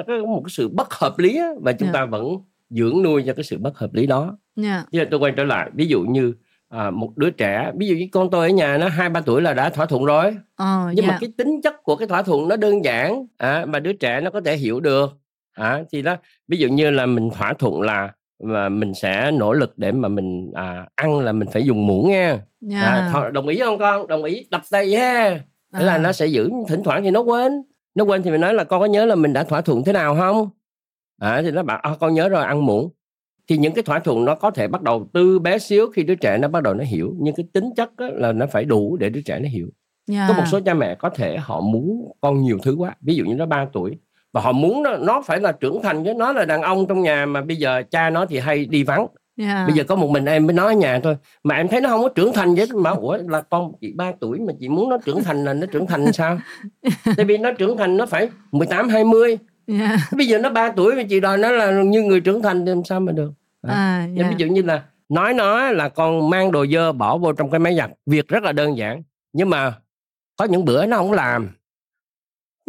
[0.07, 1.95] có một cái sự bất hợp lý á, và chúng yeah.
[1.95, 2.01] Dạ.
[2.01, 2.37] ta vẫn
[2.71, 4.87] dưỡng nuôi cho cái sự bất hợp lý đó yeah.
[4.93, 6.35] Chứ tôi quay trở lại ví dụ như
[6.69, 9.43] à, một đứa trẻ ví dụ như con tôi ở nhà nó hai ba tuổi
[9.43, 11.15] là đã thỏa thuận rồi ờ, nhưng yeah.
[11.15, 14.21] mà cái tính chất của cái thỏa thuận nó đơn giản à, mà đứa trẻ
[14.21, 15.19] nó có thể hiểu được
[15.53, 16.17] à, thì đó
[16.49, 20.09] ví dụ như là mình thỏa thuận là và mình sẽ nỗ lực để mà
[20.09, 22.41] mình à, ăn là mình phải dùng muỗng nha.
[22.71, 23.15] Yeah.
[23.15, 24.07] à, đồng ý không con?
[24.07, 24.47] Đồng ý.
[24.51, 25.41] Đập tay yeah
[25.73, 25.87] thế à.
[25.87, 27.63] là nó sẽ giữ thỉnh thoảng thì nó quên.
[27.95, 29.93] Nó quên thì mình nói là con có nhớ là mình đã thỏa thuận thế
[29.93, 30.51] nào không?
[31.21, 32.91] À, thì nó bảo à, con nhớ rồi ăn muỗng.
[33.49, 36.15] Thì những cái thỏa thuận nó có thể bắt đầu từ bé xíu khi đứa
[36.15, 39.11] trẻ nó bắt đầu nó hiểu nhưng cái tính chất là nó phải đủ để
[39.11, 39.69] đứa trẻ nó hiểu.
[40.11, 40.29] Yeah.
[40.29, 43.25] có một số cha mẹ có thể họ muốn con nhiều thứ quá ví dụ
[43.25, 43.99] như nó 3 tuổi
[44.33, 47.03] và họ muốn nó, nó phải là trưởng thành chứ nó là đàn ông trong
[47.03, 49.07] nhà mà bây giờ cha nó thì hay đi vắng.
[49.41, 49.67] Yeah.
[49.69, 51.17] bây giờ có một mình em mới nói ở nhà thôi.
[51.45, 54.13] Mà em thấy nó không có trưởng thành vậy mà ủa là con chị ba
[54.21, 56.39] tuổi mà chị muốn nó trưởng thành là nó trưởng thành sao?
[57.17, 60.01] Tại vì nó trưởng thành nó phải 18 20 yeah.
[60.17, 62.71] bây giờ nó 3 tuổi mà chị đòi nó là như người trưởng thành thì
[62.71, 63.33] làm sao mà được?
[63.63, 64.31] À, yeah.
[64.31, 67.59] ví dụ như là nói nó là con mang đồ dơ bỏ vô trong cái
[67.59, 67.91] máy giặt.
[68.07, 69.73] Việc rất là đơn giản nhưng mà
[70.37, 71.49] có những bữa nó không làm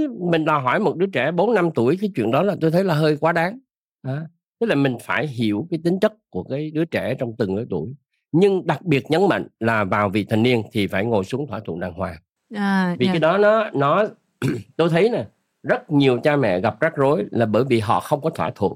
[0.07, 2.83] mình đòi hỏi một đứa trẻ 4 năm tuổi cái chuyện đó là tôi thấy
[2.83, 3.59] là hơi quá đáng.
[4.01, 4.25] À,
[4.59, 7.65] tức là mình phải hiểu cái tính chất của cái đứa trẻ trong từng lứa
[7.69, 7.93] tuổi.
[8.31, 11.59] Nhưng đặc biệt nhấn mạnh là vào vị thành niên thì phải ngồi xuống thỏa
[11.59, 12.17] thuận đàng hoàng.
[12.55, 13.13] À, vì yeah.
[13.13, 14.05] cái đó nó nó
[14.77, 15.25] tôi thấy nè
[15.63, 18.73] rất nhiều cha mẹ gặp rắc rối là bởi vì họ không có thỏa thuận.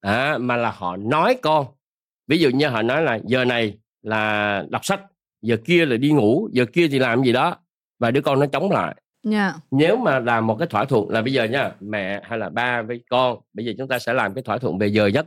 [0.00, 1.66] À, mà là họ nói con.
[2.26, 5.00] Ví dụ như họ nói là giờ này là đọc sách
[5.42, 7.56] giờ kia là đi ngủ giờ kia thì làm gì đó.
[7.98, 8.96] Và đứa con nó chống lại
[9.30, 9.54] yeah.
[9.70, 12.82] nếu mà làm một cái thỏa thuận là bây giờ nha mẹ hay là ba
[12.82, 15.26] với con bây giờ chúng ta sẽ làm cái thỏa thuận về giờ giấc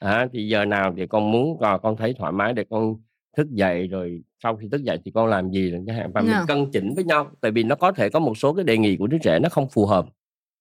[0.00, 2.96] à, thì giờ nào thì con muốn con, con thấy thoải mái để con
[3.36, 6.36] thức dậy rồi sau khi thức dậy thì con làm gì chẳng hạn và yeah.
[6.36, 8.78] mình cân chỉnh với nhau tại vì nó có thể có một số cái đề
[8.78, 10.06] nghị của đứa trẻ nó không phù hợp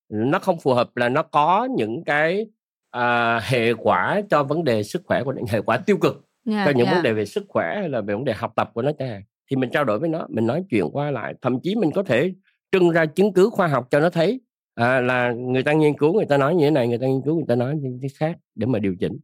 [0.10, 2.48] nó không phù hợp là nó có những cái
[2.92, 6.72] à, hệ quả cho vấn đề sức khỏe của hệ quả tiêu cực yeah, cho
[6.72, 6.96] những yeah.
[6.96, 9.10] vấn đề về sức khỏe hay là về vấn đề học tập của nó chẳng
[9.10, 11.92] hạn thì mình trao đổi với nó mình nói chuyện qua lại thậm chí mình
[11.92, 12.34] có thể
[12.72, 14.42] trưng ra chứng cứ khoa học cho nó thấy.
[14.76, 17.22] À, là người ta nghiên cứu người ta nói như thế này người ta nghiên
[17.22, 19.18] cứu người ta nói như thế khác để mà điều chỉnh.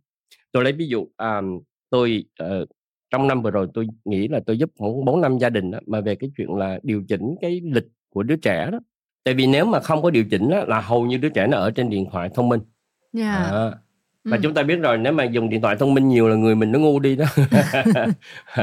[0.51, 1.41] Tôi lấy ví dụ à,
[1.89, 2.69] tôi uh,
[3.09, 5.79] trong năm vừa rồi tôi nghĩ là tôi giúp khoảng bốn năm gia đình đó,
[5.87, 8.79] mà về cái chuyện là điều chỉnh cái lịch của đứa trẻ đó.
[9.23, 11.57] Tại vì nếu mà không có điều chỉnh đó, là hầu như đứa trẻ nó
[11.57, 12.61] ở trên điện thoại thông minh.
[13.17, 13.51] Yeah.
[13.51, 13.71] à,
[14.23, 14.41] và ừ.
[14.43, 16.71] chúng ta biết rồi nếu mà dùng điện thoại thông minh nhiều là người mình
[16.71, 17.25] nó ngu đi đó.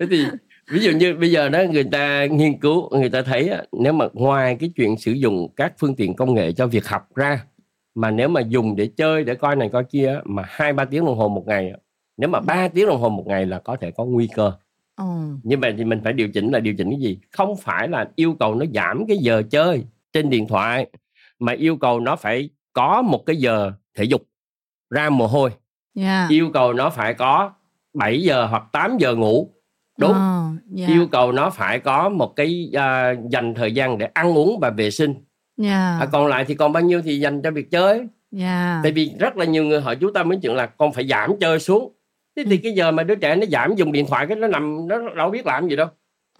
[0.00, 0.24] Thế thì
[0.70, 4.06] ví dụ như bây giờ đó người ta nghiên cứu người ta thấy nếu mà
[4.12, 7.44] ngoài cái chuyện sử dụng các phương tiện công nghệ cho việc học ra
[7.94, 11.04] mà nếu mà dùng để chơi để coi này coi kia mà hai ba tiếng
[11.04, 11.72] đồng hồ một ngày
[12.20, 14.52] nếu mà 3 tiếng đồng hồ một ngày là có thể có nguy cơ
[14.96, 15.04] ừ.
[15.42, 18.10] như vậy thì mình phải điều chỉnh là điều chỉnh cái gì không phải là
[18.16, 20.86] yêu cầu nó giảm cái giờ chơi trên điện thoại
[21.38, 24.22] mà yêu cầu nó phải có một cái giờ thể dục
[24.90, 25.50] ra mồ hôi
[25.96, 26.30] yeah.
[26.30, 27.52] yêu cầu nó phải có
[27.94, 29.50] 7 giờ hoặc 8 giờ ngủ
[30.00, 30.90] đúng oh, yeah.
[30.90, 34.70] yêu cầu nó phải có một cái uh, dành thời gian để ăn uống và
[34.70, 35.14] vệ sinh
[35.62, 36.00] yeah.
[36.00, 38.06] à, còn lại thì còn bao nhiêu thì dành cho việc chơi
[38.38, 38.80] yeah.
[38.82, 41.32] tại vì rất là nhiều người hỏi chú tâm đến chuyện là con phải giảm
[41.40, 41.92] chơi xuống
[42.36, 42.60] thế thì ừ.
[42.62, 45.30] cái giờ mà đứa trẻ nó giảm dùng điện thoại cái nó nằm nó đâu
[45.30, 45.86] biết làm gì đâu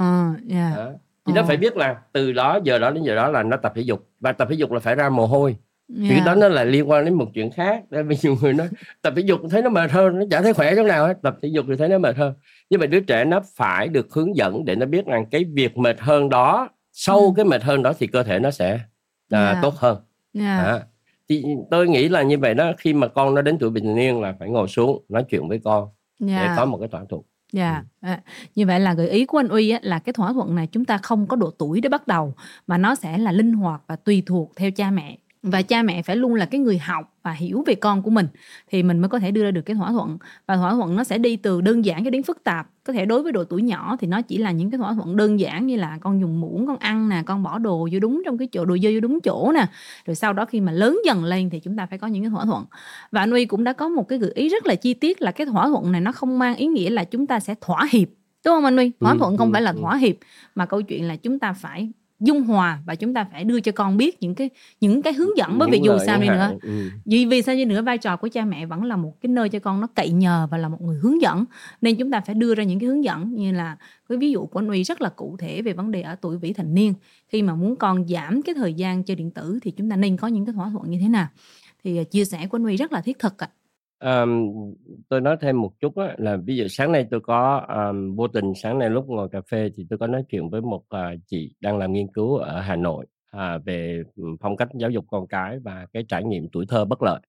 [0.02, 0.78] uh, yeah.
[0.78, 0.86] à,
[1.26, 1.36] thì uh.
[1.36, 3.82] nó phải biết là từ đó giờ đó đến giờ đó là nó tập thể
[3.82, 5.56] dục và tập thể dục là phải ra mồ hôi
[5.96, 6.08] yeah.
[6.08, 8.52] thì cái đó nó là liên quan đến một chuyện khác nên bây nhiều người
[8.52, 8.68] nói
[9.02, 11.36] tập thể dục thấy nó mệt hơn nó chả thấy khỏe chỗ nào hết tập
[11.42, 12.34] thể dục thì thấy nó mệt hơn
[12.70, 15.78] nhưng mà đứa trẻ nó phải được hướng dẫn để nó biết rằng cái việc
[15.78, 17.32] mệt hơn đó sau ừ.
[17.36, 18.80] cái mệt hơn đó thì cơ thể nó sẽ
[19.30, 19.58] à, yeah.
[19.62, 19.98] tốt hơn
[20.38, 20.66] yeah.
[20.66, 20.80] À,
[21.28, 24.20] thì tôi nghĩ là như vậy đó khi mà con nó đến tuổi bình niên
[24.20, 25.88] là phải ngồi xuống nói chuyện với con
[26.28, 26.48] yeah.
[26.48, 27.22] để có một cái thỏa thuận
[27.52, 27.84] Dạ, yeah.
[28.00, 28.22] à,
[28.54, 30.84] như vậy là gợi ý của anh Uy á, là cái thỏa thuận này chúng
[30.84, 32.34] ta không có độ tuổi để bắt đầu
[32.66, 36.02] mà nó sẽ là linh hoạt và tùy thuộc theo cha mẹ và cha mẹ
[36.02, 38.26] phải luôn là cái người học và hiểu về con của mình
[38.70, 40.18] thì mình mới có thể đưa ra được cái thỏa thuận.
[40.46, 42.68] Và thỏa thuận nó sẽ đi từ đơn giản cho đến phức tạp.
[42.84, 45.16] Có thể đối với độ tuổi nhỏ thì nó chỉ là những cái thỏa thuận
[45.16, 48.22] đơn giản như là con dùng muỗng con ăn nè con bỏ đồ vô đúng
[48.24, 49.66] trong cái chỗ đồ dơ vô đúng chỗ nè.
[50.06, 52.30] Rồi sau đó khi mà lớn dần lên thì chúng ta phải có những cái
[52.30, 52.64] thỏa thuận.
[53.12, 55.32] Và anh uy cũng đã có một cái gợi ý rất là chi tiết là
[55.32, 58.08] cái thỏa thuận này nó không mang ý nghĩa là chúng ta sẽ thỏa hiệp.
[58.44, 58.92] Đúng không anh uy?
[59.00, 60.16] Thỏa ừ, thuận không phải là thỏa hiệp
[60.54, 63.72] mà câu chuyện là chúng ta phải dung hòa và chúng ta phải đưa cho
[63.72, 66.88] con biết những cái những cái hướng dẫn bởi vì dù sao đi nữa ừ.
[67.04, 69.48] vì vì sao đi nữa vai trò của cha mẹ vẫn là một cái nơi
[69.48, 71.44] cho con nó cậy nhờ và là một người hướng dẫn
[71.80, 73.76] nên chúng ta phải đưa ra những cái hướng dẫn như là
[74.08, 76.38] cái ví dụ của anh Uy rất là cụ thể về vấn đề ở tuổi
[76.38, 76.94] vị thành niên
[77.28, 80.16] khi mà muốn con giảm cái thời gian chơi điện tử thì chúng ta nên
[80.16, 81.28] có những cái thỏa thuận như thế nào
[81.84, 83.48] thì à, chia sẻ của anh Uy rất là thiết thực ạ.
[83.52, 83.59] À.
[84.04, 84.52] Um,
[85.08, 88.28] tôi nói thêm một chút á, là ví dụ sáng nay tôi có um, vô
[88.28, 91.20] tình sáng nay lúc ngồi cà phê thì tôi có nói chuyện với một uh,
[91.26, 94.02] chị đang làm nghiên cứu ở Hà Nội uh, về
[94.40, 97.20] phong cách giáo dục con cái và cái trải nghiệm tuổi thơ bất lợi.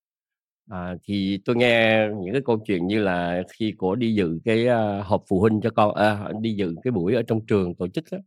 [0.69, 4.67] À, thì tôi nghe những cái câu chuyện như là khi cô đi dự cái
[4.67, 7.87] uh, họp phụ huynh cho con uh, đi dự cái buổi ở trong trường tổ
[7.87, 8.17] chức á,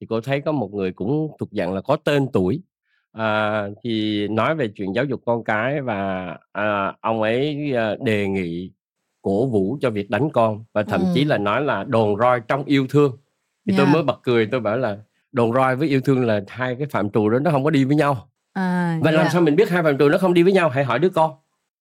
[0.00, 2.62] thì cô thấy có một người cũng thuộc dạng là có tên tuổi
[3.12, 8.28] à, thì nói về chuyện giáo dục con cái và à, ông ấy à, đề
[8.28, 8.72] nghị
[9.22, 11.06] cổ vũ cho việc đánh con và thậm ừ.
[11.14, 13.16] chí là nói là đồn roi trong yêu thương
[13.66, 13.78] thì yeah.
[13.78, 14.98] tôi mới bật cười tôi bảo là
[15.32, 17.84] đồn roi với yêu thương là hai cái phạm trù đó nó không có đi
[17.84, 19.22] với nhau à, và yeah.
[19.22, 21.10] làm sao mình biết hai phạm trù nó không đi với nhau hãy hỏi đứa
[21.10, 21.30] con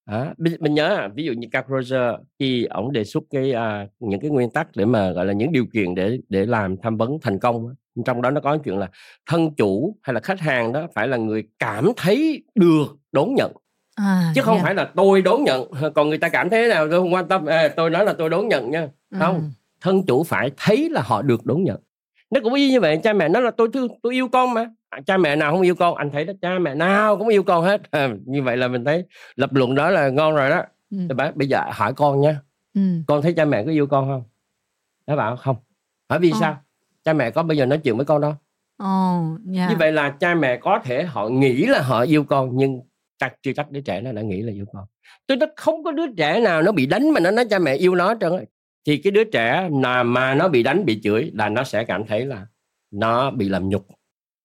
[0.06, 4.20] à, mình nhớ ví dụ như Carl Roger khi ông đề xuất cái à, những
[4.20, 7.18] cái nguyên tắc để mà gọi là những điều kiện để để làm tham vấn
[7.22, 8.90] thành công trong đó nó có chuyện là
[9.26, 13.52] thân chủ hay là khách hàng đó phải là người cảm thấy được đón nhận.
[13.96, 14.66] À, chứ không yeah.
[14.66, 15.72] phải là tôi đón nhận.
[15.96, 16.88] Còn người ta cảm thấy thế nào?
[16.90, 17.46] Tôi không quan tâm.
[17.46, 18.90] À, tôi nói là tôi đón nhận nha.
[19.12, 19.18] Ừ.
[19.20, 19.52] không
[19.82, 21.80] thân chủ phải thấy là họ được đón nhận.
[22.32, 24.70] Nó cũng y như vậy cha mẹ nói là tôi thương tôi yêu con mà.
[24.90, 25.96] À, cha mẹ nào không yêu con?
[25.96, 27.92] Anh thấy đó cha mẹ nào cũng yêu con hết.
[27.92, 30.64] À, như vậy là mình thấy lập luận đó là ngon rồi đó.
[30.92, 30.98] Ừ.
[31.16, 32.40] Bảo, bây giờ hỏi con nha.
[32.74, 32.82] Ừ.
[33.08, 34.24] con thấy cha mẹ có yêu con không?
[35.08, 35.56] Nó bảo không.
[36.10, 36.38] Hỏi vì ờ.
[36.40, 36.58] sao
[37.04, 38.34] cha mẹ có bao giờ nói chuyện với con đâu.
[38.84, 39.70] Oh, yeah.
[39.70, 42.82] như vậy là cha mẹ có thể họ nghĩ là họ yêu con nhưng
[43.18, 44.86] chắc chưa chắc đứa trẻ nó đã nghĩ là yêu con.
[45.28, 47.76] Tôi nói không có đứa trẻ nào nó bị đánh mà nó nói cha mẹ
[47.76, 48.46] yêu nó trơn
[48.86, 52.06] thì cái đứa trẻ nào mà nó bị đánh bị chửi là nó sẽ cảm
[52.08, 52.48] thấy là
[52.92, 53.88] nó bị làm nhục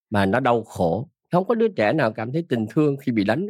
[0.09, 1.09] mà nó đau khổ.
[1.31, 3.47] Không có đứa trẻ nào cảm thấy tình thương khi bị đánh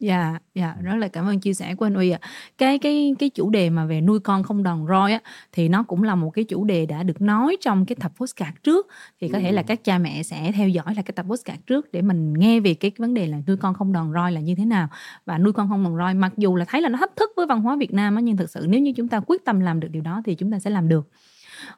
[0.00, 2.18] Dạ, dạ, rất là cảm ơn chia sẻ của anh Uy ạ.
[2.58, 5.20] Cái cái cái chủ đề mà về nuôi con không đòn roi á
[5.52, 8.50] thì nó cũng là một cái chủ đề đã được nói trong cái tập postcard
[8.62, 8.86] trước
[9.20, 9.66] thì có thể là Ừm.
[9.66, 12.74] các cha mẹ sẽ theo dõi là cái tập postcard trước để mình nghe về
[12.74, 14.88] cái vấn đề là nuôi con không đòn roi là như thế nào
[15.26, 17.46] và nuôi con không đòn roi mặc dù là thấy là nó thách thức với
[17.46, 19.80] văn hóa Việt Nam á nhưng thực sự nếu như chúng ta quyết tâm làm
[19.80, 21.08] được điều đó thì chúng ta sẽ làm được.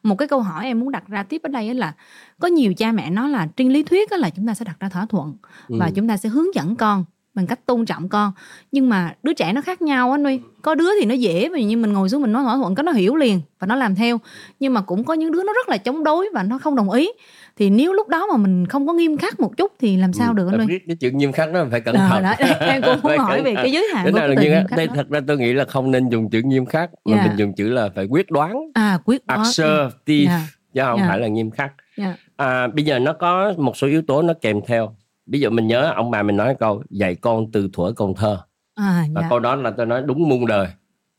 [0.03, 1.95] Một cái câu hỏi em muốn đặt ra tiếp ở đây là
[2.39, 4.77] có nhiều cha mẹ nói là trên lý thuyết á là chúng ta sẽ đặt
[4.81, 5.37] ra thỏa thuận
[5.69, 5.95] và Ừm.
[5.95, 7.05] chúng ta sẽ hướng dẫn con
[7.39, 8.33] bằng cách tôn trọng con.
[8.73, 10.41] Nhưng mà đứa trẻ nó khác nhau á nuôi.
[10.63, 12.85] Có đứa thì nó dễ vì như mình ngồi xuống mình nói thỏa thuận cái
[12.85, 14.19] nó hiểu liền và nó làm theo.
[14.61, 16.91] Nhưng mà cũng có những đứa nó rất là chống đối và nó không đồng
[16.91, 17.09] ý.
[17.57, 20.27] Thì nếu lúc đó mà mình không có nghiêm khắc một chút thì làm sao
[20.29, 20.67] Ừm, được anh nuôi?
[20.67, 22.23] biết cái chuyện nghiêm khắc đó phải cẩn Ờ, thận.
[22.23, 24.77] đó, em cũng muốn hỏi về cái giới hạn Thế của cái từ nghiêm khắc
[24.77, 27.27] đây thật ra tôi nghĩ là không nên dùng chữ nghiêm khắc mà Dạ.
[27.27, 28.59] mình dùng chữ là phải quyết đoán.
[28.75, 29.41] À quyết đoán.
[29.41, 30.41] Assertive Dạ,
[30.75, 31.07] chứ không Dạ.
[31.09, 31.73] phải là nghiêm khắc.
[31.97, 34.95] Dạ, à, bây giờ nó có một số yếu tố nó kèm theo
[35.29, 38.39] ví dụ mình nhớ ông bà mình nói câu dạy con từ thuở còn thơ.
[38.75, 39.27] À và dạ.
[39.31, 40.67] câu đó là tôi nói đúng muôn đời.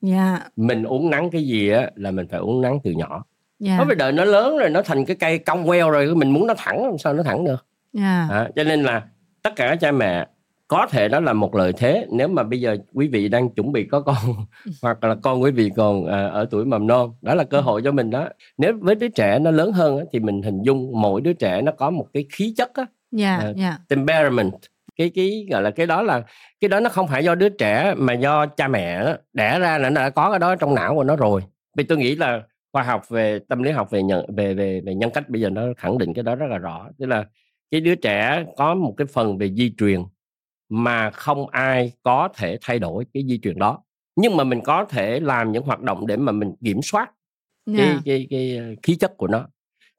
[0.02, 0.40] Dạ.
[0.56, 3.24] Mình uống nắng cái gì á là mình phải uống nắng từ nhỏ.
[3.60, 3.78] Dạ.
[3.78, 6.48] Nó phải đợi nó lớn rồi nó thành cái cây cong queo rồi mình muốn
[6.48, 7.66] nó thẳng làm sao nó thẳng được?
[7.94, 8.28] Dạ.
[8.32, 9.04] À, cho nên là
[9.44, 10.28] tất cả các cha mẹ
[10.68, 13.72] có thể đó là một lợi thế nếu mà bây giờ quý vị đang chuẩn
[13.72, 14.16] bị có con
[14.82, 17.82] hoặc là con quý vị còn à, ở tuổi mầm non đó là cơ hội
[17.84, 18.30] cho mình đó.
[18.58, 21.62] Nếu với đứa trẻ nó lớn hơn á, thì mình hình dung mỗi đứa trẻ
[21.62, 23.78] nó có một cái khí chất á, dạ Ờ, dạ.
[23.90, 24.54] temperament.
[24.96, 26.24] Cái cái gọi là cái đó là
[26.62, 29.78] cái đó nó không phải do đứa trẻ mà do cha mẹ á, đẻ ra
[29.78, 31.44] là nó đã có cái đó trong não của nó rồi.
[31.78, 32.44] Vì tôi nghĩ là
[32.74, 35.50] khoa học về tâm lý học về nhận về về về nhân cách bây giờ
[35.50, 36.90] nó khẳng định cái đó rất là rõ.
[37.00, 37.26] Tức là
[37.72, 40.04] cái đứa trẻ có một cái phần về di truyền
[40.70, 43.84] mà không ai có thể thay đổi cái di truyền đó.
[44.16, 47.12] Nhưng mà mình có thể làm những hoạt động để mà mình kiểm soát
[47.78, 48.00] cái dạ.
[48.06, 49.48] cái cái ờ, khí chất của nó.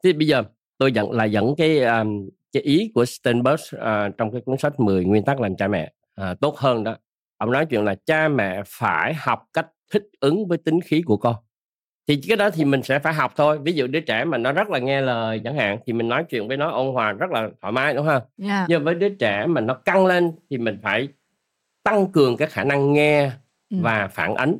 [0.05, 0.43] Thì bây giờ
[0.79, 3.81] tôi dẫn là dẫn cái um, cái ý của Steinberg uh,
[4.19, 6.97] trong cái cuốn sách 10 nguyên tắc làm cha mẹ à, tốt hơn đó.
[7.39, 11.17] Ông nói chuyện là cha mẹ phải học cách thích ứng với tính khí của
[11.17, 11.35] con.
[12.09, 13.59] Thì cái đó thì mình sẽ phải học thôi.
[13.63, 16.25] Ví dụ đứa trẻ mà nó rất là nghe lời chẳng hạn thì mình nói
[16.29, 18.23] chuyện với nó ôn hòa rất là thoải mái đúng không?
[18.37, 18.67] Dạ.
[18.69, 21.09] Nhưng với đứa trẻ mà nó căng lên thì mình phải
[21.83, 23.31] tăng cường cái khả năng nghe
[23.71, 23.77] Ừ.
[23.81, 24.57] và phản ánh.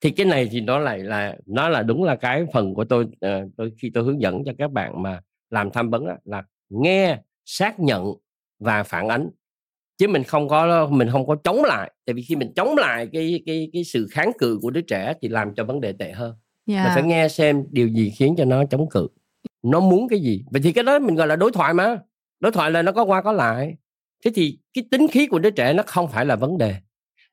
[0.00, 3.06] Thì cái này thì nó lại là nó là đúng là cái phần của tôi
[3.20, 6.42] ờ, tôi khi tôi hướng dẫn cho các bạn mà làm tham vấn á, là
[6.68, 7.18] nghe
[7.50, 8.14] xác nhận
[8.58, 9.30] và phản ánh.
[9.98, 13.08] Chứ mình không có mình không có chống lại tại vì khi mình chống lại
[13.12, 16.12] cái cái cái sự kháng cự của đứa trẻ thì làm cho vấn đề tệ
[16.12, 16.34] hơn.
[16.66, 19.08] Dạ mình phải nghe xem điều gì khiến cho nó chống cự.
[19.62, 20.44] Nó muốn cái gì?
[20.50, 21.98] Vậy thì cái đó mình gọi là đối thoại mà.
[22.40, 23.74] Đối thoại là nó có qua có lại.
[24.24, 26.74] Thế thì cái tính khí của đứa trẻ nó không phải là vấn đề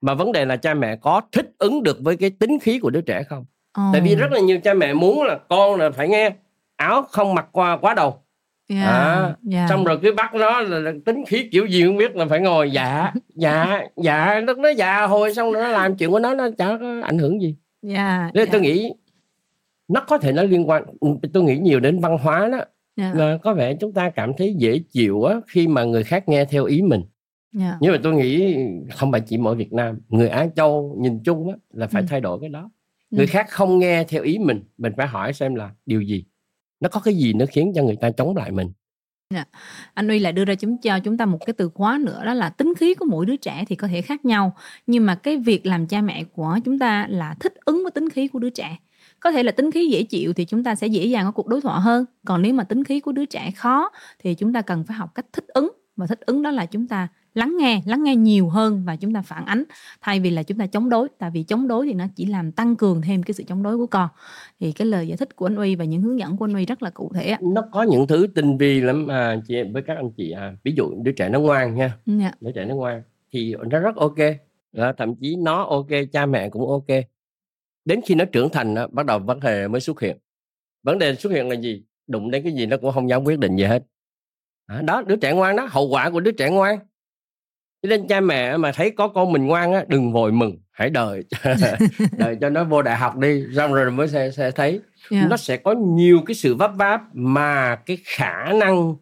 [0.02, 2.90] mà vấn đề là cha mẹ có thích ứng được với cái tính khí của
[2.90, 3.46] đứa trẻ không?
[3.94, 6.30] Tại vì rất là nhiều cha mẹ muốn là con là phải nghe
[6.76, 8.24] áo không mặc qua quá đầu
[8.70, 9.66] dạ à, dạ.
[9.70, 12.40] xong rồi cứ bắt nó là, là tính khí kiểu gì không biết là phải
[12.40, 16.34] ngồi dạ dạ dạ nó nó dạ hồi xong rồi nó làm chuyện của nó
[16.34, 17.56] nó chả có ảnh hưởng gì.
[17.82, 18.94] Dạ nên dạ, tôi nghĩ
[19.88, 20.84] nó có thể nó liên quan
[21.34, 22.60] tôi nghĩ nhiều đến văn hóa đó.
[22.96, 26.30] Dạ, là có vẻ chúng ta cảm thấy dễ chịu á khi mà người khác
[26.30, 27.02] nghe theo ý mình.
[27.52, 27.78] Dạ.
[27.82, 28.56] nhưng mà tôi nghĩ
[28.96, 32.06] không phải chỉ mỗi Việt Nam người Á Châu nhìn chung á, là phải Ừ.
[32.10, 32.70] thay đổi cái đó.
[33.12, 33.18] Ừ.
[33.18, 36.26] người khác không nghe theo ý mình mình phải hỏi xem là điều gì
[36.80, 38.72] nó có cái gì nó khiến cho người ta chống lại mình?
[39.34, 39.46] Dạ.
[39.94, 42.34] Anh Uy lại đưa ra chúng, cho chúng ta một cái từ khóa nữa, đó
[42.34, 44.56] là tính khí của mỗi đứa trẻ thì có thể khác nhau.
[44.88, 48.10] Nhưng mà cái việc làm cha mẹ của chúng ta là thích ứng với tính
[48.10, 48.78] khí của đứa trẻ.
[49.20, 51.48] Có thể là tính khí dễ chịu thì chúng ta sẽ dễ dàng có cuộc
[51.48, 52.06] đối thoại hơn.
[52.26, 55.16] Còn nếu mà tính khí của đứa trẻ khó thì chúng ta cần phải học
[55.16, 55.72] cách thích ứng.
[55.96, 57.08] Và thích ứng đó là chúng ta
[57.38, 59.64] lắng nghe lắng nghe nhiều hơn và chúng ta phản ánh.
[60.02, 62.52] Thay vì là chúng ta chống đối tại vì chống đối thì nó chỉ làm
[62.52, 64.10] tăng cường thêm cái sự chống đối của con.
[64.60, 66.66] Thì cái lời giải thích của anh Uy và những hướng dẫn của anh Uy
[66.66, 69.98] rất là cụ thể nó có những thứ tinh vi lắm à, chị với các
[69.98, 71.98] anh chị à, ví dụ đứa trẻ nó ngoan nha.
[72.06, 72.32] Dạ.
[72.42, 74.18] đứa trẻ nó ngoan thì nó rất ok.
[74.72, 76.98] Đó, thậm chí nó ok cha mẹ cũng ok.
[77.86, 80.18] Đến khi nó trưởng thành đó, bắt đầu vấn đề mới xuất hiện.
[80.84, 81.84] Vấn đề xuất hiện là gì?
[82.08, 83.84] Đụng đến cái gì nó cũng không dám quyết định gì hết.
[84.66, 86.80] À, đó đứa trẻ ngoan đó hậu quả của đứa trẻ ngoan
[87.82, 90.90] cho nên cha mẹ mà thấy có con mình ngoan á đừng vội mừng hãy
[90.90, 91.24] đợi
[92.18, 95.28] đợi cho nó vô đại học đi xong rồi mới sẽ, sẽ thấy Dạ.
[95.30, 98.96] nó sẽ có nhiều cái sự vấp váp mà cái khả năng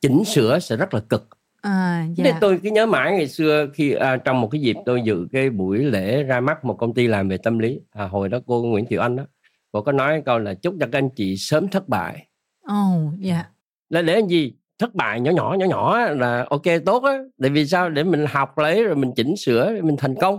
[0.00, 1.28] chỉnh sửa sẽ rất là cực
[1.62, 2.24] À, dạ.
[2.24, 5.26] Nên tôi cứ nhớ mãi ngày xưa khi à, trong một cái dịp tôi dự
[5.32, 8.38] cái buổi lễ ra mắt một công ty làm về tâm lý à, hồi đó
[8.46, 9.24] cô Nguyễn Thị Anh đó
[9.72, 12.26] cô có nói câu là chúc cho các anh chị sớm thất bại
[12.68, 13.44] Ồ, dạ.
[13.88, 17.50] là để làm gì thất bại nhỏ nhỏ nhỏ nhỏ là ok tốt á tại
[17.50, 20.38] vì sao để mình học lấy rồi mình chỉnh sửa mình thành công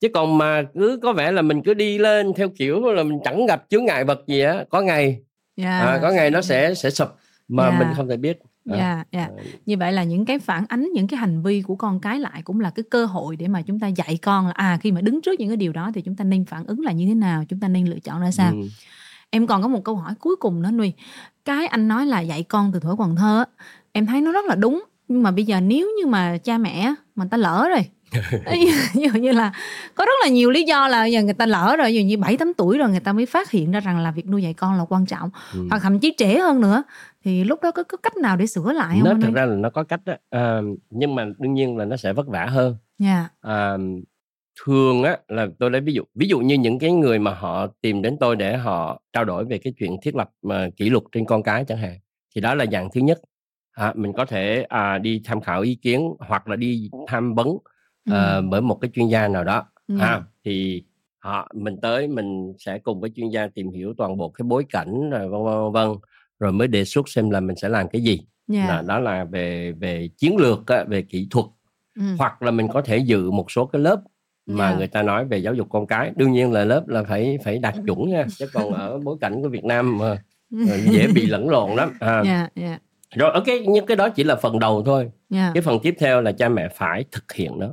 [0.00, 3.18] chứ còn mà cứ có vẻ là mình cứ đi lên theo kiểu là mình
[3.24, 5.20] chẳng gặp chướng ngại vật gì á có ngày
[5.56, 5.78] Dạ.
[5.80, 7.08] à, có ngày nó sẽ sẽ sụp
[7.48, 7.78] mà Dạ.
[7.78, 9.30] mình không thể biết dạ yeah, dạ yeah.
[9.66, 12.42] như vậy là những cái phản ánh những cái hành vi của con cái lại
[12.44, 15.00] cũng là cái cơ hội để mà chúng ta dạy con là à khi mà
[15.00, 17.14] đứng trước những cái điều đó thì chúng ta nên phản ứng là như thế
[17.14, 18.58] nào chúng ta nên lựa chọn ra sao ừ.
[19.30, 20.92] Em còn có một câu hỏi cuối cùng nữa nuôi
[21.44, 23.44] cái anh nói là dạy con từ tuổi còn thơ
[23.92, 26.94] em thấy nó rất là đúng nhưng mà bây giờ nếu như mà cha mẹ
[27.14, 27.84] mà ta lỡ rồi
[28.94, 29.52] ví dụ như là
[29.94, 32.36] có rất là nhiều lý do là giờ người ta lỡ rồi dụ như bảy
[32.36, 34.78] tám tuổi rồi người ta mới phát hiện ra rằng là việc nuôi dạy con
[34.78, 35.66] là quan trọng ừ.
[35.70, 36.82] hoặc thậm chí trễ hơn nữa
[37.24, 39.54] thì lúc đó có, có cách nào để sửa lại không nó thực ra là
[39.54, 42.76] nó có cách đó à, nhưng mà đương nhiên là nó sẽ vất vả hơn
[43.02, 43.32] yeah.
[43.42, 43.76] Dạ.
[44.50, 47.34] À, thường á là tôi lấy ví dụ ví dụ như những cái người mà
[47.34, 50.90] họ tìm đến tôi để họ trao đổi về cái chuyện thiết lập mà kỷ
[50.90, 51.98] luật trên con cái chẳng hạn
[52.34, 53.20] thì đó là dạng thứ nhất
[53.72, 57.48] à, mình có thể à, đi tham khảo ý kiến hoặc là đi tham vấn
[57.48, 59.96] uh, bởi một cái chuyên gia nào đó ừ.
[59.96, 60.84] ha thì
[61.18, 64.64] họ mình tới mình sẽ cùng với chuyên gia tìm hiểu toàn bộ cái bối
[64.70, 65.98] cảnh rồi vân vân vân
[66.38, 68.20] rồi mới đề xuất xem là mình sẽ làm cái gì
[68.52, 68.68] yeah.
[68.68, 68.82] Dạ.
[68.82, 71.46] đó là về về chiến lược về kỹ thuật
[71.94, 72.02] ừ.
[72.18, 74.02] hoặc là mình có thể dự một số cái lớp
[74.50, 74.78] mà yeah.
[74.78, 77.58] Người ta nói về giáo dục con cái đương nhiên là lớp là phải phải
[77.58, 80.16] đạt chuẩn nha chứ còn ở bối cảnh của Việt Nam mà
[80.90, 82.22] dễ bị lẫn lộn lắm à.
[82.26, 82.82] yeah, dạ, yeah.
[83.14, 85.50] rồi ok nhưng cái đó chỉ là phần đầu thôi yeah.
[85.54, 87.68] cái phần tiếp theo là cha mẹ phải thực hiện nó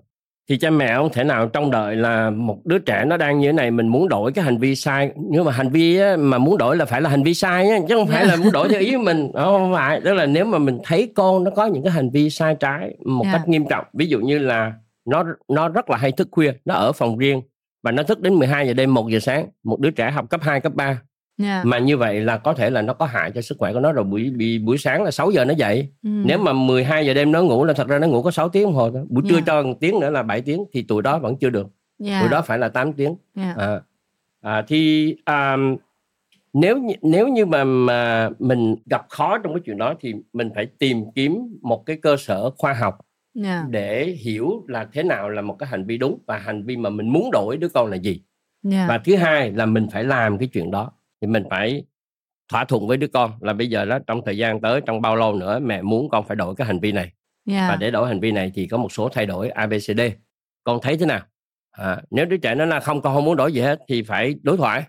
[0.49, 3.47] thì cha mẹ không thể nào trông đợi là một đứa trẻ nó đang như
[3.47, 6.37] thế này mình muốn đổi cái hành vi sai nhưng mà hành vi á, mà
[6.37, 8.69] muốn đổi là phải là hành vi sai nhé chứ không phải là muốn đổi
[8.69, 11.65] theo ý của mình không phải tức là nếu mà mình thấy con nó có
[11.65, 13.33] những cái hành vi sai trái một yeah.
[13.33, 14.73] cách nghiêm trọng ví dụ như là
[15.07, 17.41] nó nó rất là hay thức khuya nó ở phòng riêng
[17.83, 20.41] và nó thức đến 12 giờ đêm 1 giờ sáng một đứa trẻ học cấp
[20.43, 21.01] 2 cấp 3
[21.41, 21.65] Yeah.
[21.65, 23.91] mà như vậy là có thể là nó có hại cho sức khỏe của nó
[23.91, 26.09] rồi buổi buổi, buổi sáng là 6 giờ nó dậy ừ.
[26.25, 28.63] nếu mà 12 giờ đêm nó ngủ là thật ra nó ngủ có 6 tiếng
[28.63, 29.29] đồng hồ thôi buổi yeah.
[29.29, 31.67] trưa cho một tiếng nữa là 7 tiếng thì tuổi đó vẫn chưa được
[32.05, 32.21] yeah.
[32.21, 33.57] tuổi đó phải là 8 tiếng yeah.
[33.57, 33.81] à,
[34.41, 35.57] à, thì à,
[36.53, 40.65] nếu nếu như mà mà mình gặp khó trong cái chuyện đó thì mình phải
[40.65, 42.97] tìm kiếm một cái cơ sở khoa học
[43.43, 43.69] yeah.
[43.69, 46.89] để hiểu là thế nào là một cái hành vi đúng và hành vi mà
[46.89, 48.21] mình muốn đổi đứa con là gì
[48.71, 48.89] yeah.
[48.89, 51.83] và thứ hai là mình phải làm cái chuyện đó thì mình phải
[52.51, 55.15] thỏa thuận với đứa con là bây giờ đó trong thời gian tới trong bao
[55.15, 57.11] lâu nữa mẹ muốn con phải đổi cái hành vi này
[57.49, 57.69] yeah.
[57.69, 60.01] và để đổi hành vi này thì có một số thay đổi abcd
[60.63, 61.21] con thấy thế nào
[61.71, 64.35] à, nếu đứa trẻ nó là không con không muốn đổi gì hết thì phải
[64.43, 64.83] đối thoại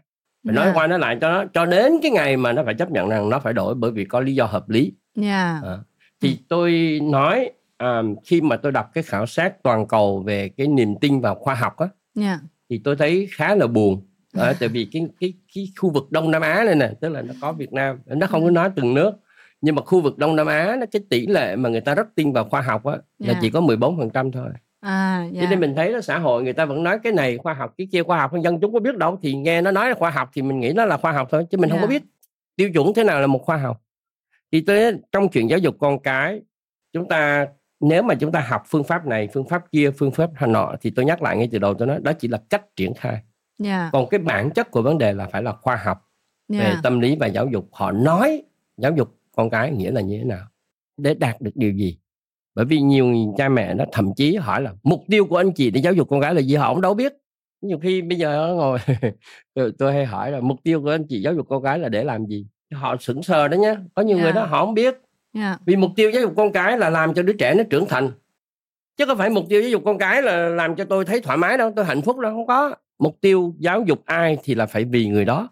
[0.46, 0.66] phải yeah.
[0.66, 3.08] nói qua nói lại cho nó cho đến cái ngày mà nó phải chấp nhận
[3.08, 5.64] rằng nó phải đổi bởi vì có lý do hợp lý yeah.
[5.64, 5.78] à,
[6.20, 6.36] thì ừ.
[6.48, 10.94] tôi nói à, khi mà tôi đọc cái khảo sát toàn cầu về cái niềm
[11.00, 11.88] tin vào khoa học á
[12.20, 12.38] yeah.
[12.70, 16.30] thì tôi thấy khá là buồn à, tại vì cái cái cái khu vực Đông
[16.30, 18.94] Nam Á này nè tức là nó có Việt Nam nó không có nói từng
[18.94, 19.12] nước
[19.60, 22.06] nhưng mà khu vực Đông Nam Á nó cái tỷ lệ mà người ta rất
[22.14, 23.38] tin vào khoa học á là yeah.
[23.42, 24.48] chỉ có 14% thôi
[24.80, 25.34] À, yeah.
[25.40, 27.74] Cho nên mình thấy là xã hội người ta vẫn nói cái này khoa học
[27.78, 30.10] cái kia khoa học dân chúng có biết đâu thì nghe nó nói là khoa
[30.10, 31.80] học thì mình nghĩ nó là khoa học thôi chứ mình yeah.
[31.80, 32.02] không có biết
[32.56, 33.82] tiêu chuẩn thế nào là một khoa học
[34.52, 36.40] thì tôi trong chuyện giáo dục con cái
[36.92, 37.46] chúng ta
[37.80, 40.90] nếu mà chúng ta học phương pháp này phương pháp kia phương pháp nọ thì
[40.90, 43.22] tôi nhắc lại ngay từ đầu tôi nói đó chỉ là cách triển khai
[43.64, 43.92] yeah.
[43.92, 45.98] còn cái bản chất của vấn đề là phải là khoa học
[46.52, 46.64] yeah.
[46.64, 48.42] về tâm lý và giáo dục họ nói
[48.76, 50.46] giáo dục con cái nghĩa là như thế nào
[50.96, 51.98] để đạt được điều gì
[52.54, 55.70] bởi vì nhiều cha mẹ nó thậm chí hỏi là mục tiêu của anh chị
[55.70, 57.12] để giáo dục con gái là gì họ không đâu biết
[57.60, 58.78] nhiều khi bây giờ ngồi
[59.78, 62.04] tôi, hay hỏi là mục tiêu của anh chị giáo dục con gái là để
[62.04, 64.24] làm gì họ sững sờ đó nhé có nhiều yeah.
[64.24, 64.94] người đó họ không biết
[65.38, 65.60] yeah.
[65.66, 68.10] vì mục tiêu giáo dục con cái là làm cho đứa trẻ nó trưởng thành.
[68.96, 71.38] Chứ có phải mục tiêu giáo dục con cái là làm cho tôi thấy thoải
[71.38, 72.74] mái đâu tôi hạnh phúc đâu không có.
[72.98, 75.48] Mục tiêu giáo dục ai thì là phải vì người đó.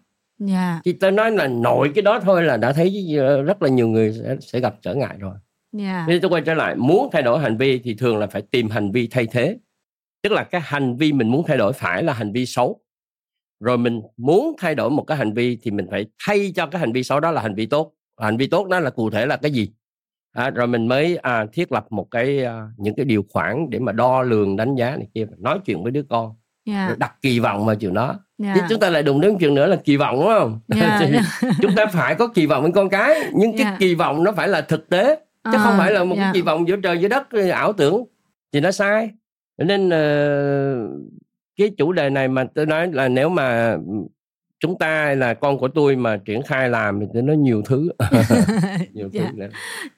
[0.47, 0.81] Yeah.
[0.85, 3.87] Thì tôi nói là nội cái đó thôi là đã thấy ờ, rất là nhiều
[3.87, 5.35] người sẽ, sẽ gặp trở ngại rồi.
[5.79, 6.07] Yeah.
[6.07, 8.69] Nên tôi quay trở lại muốn thay đổi hành vi thì thường là phải tìm
[8.69, 9.57] hành vi thay thế.
[10.23, 12.81] Tức là cái hành vi mình muốn thay đổi phải là hành vi xấu.
[13.59, 16.79] Rồi mình muốn thay đổi một cái hành vi thì mình phải thay cho cái
[16.79, 19.25] hành vi xấu đó là hành vi tốt hành vi tốt đó là cụ thể
[19.25, 19.69] là cái gì
[20.33, 23.79] à, rồi mình mới à, thiết lập một cái à, những cái điều khoản để
[23.79, 26.89] mà đo lường đánh giá này kia nói chuyện với đứa con yeah.
[26.89, 26.95] Dạ.
[26.97, 28.19] đặt kỳ vọng vào chuyện đó yeah.
[28.37, 28.53] Dạ.
[28.55, 31.01] thì chúng ta lại đụng đến chuyện nữa là kỳ vọng đúng không yeah.
[31.11, 33.57] Dạ, chúng ta phải có kỳ vọng với con cái nhưng yeah.
[33.57, 36.25] cái kỳ vọng nó phải là thực tế chứ uh, không phải là một yeah.
[36.25, 38.03] cái kỳ vọng giữa trời giữa đất ảo tưởng
[38.53, 39.11] thì nó sai
[39.57, 40.89] nên uh,
[41.57, 43.77] cái chủ đề này mà tôi nói là nếu mà
[44.59, 47.89] chúng ta là con của tôi mà triển khai làm thì nó nhiều thứ
[48.93, 49.21] nhiều dạ.
[49.23, 49.47] thứ nữa.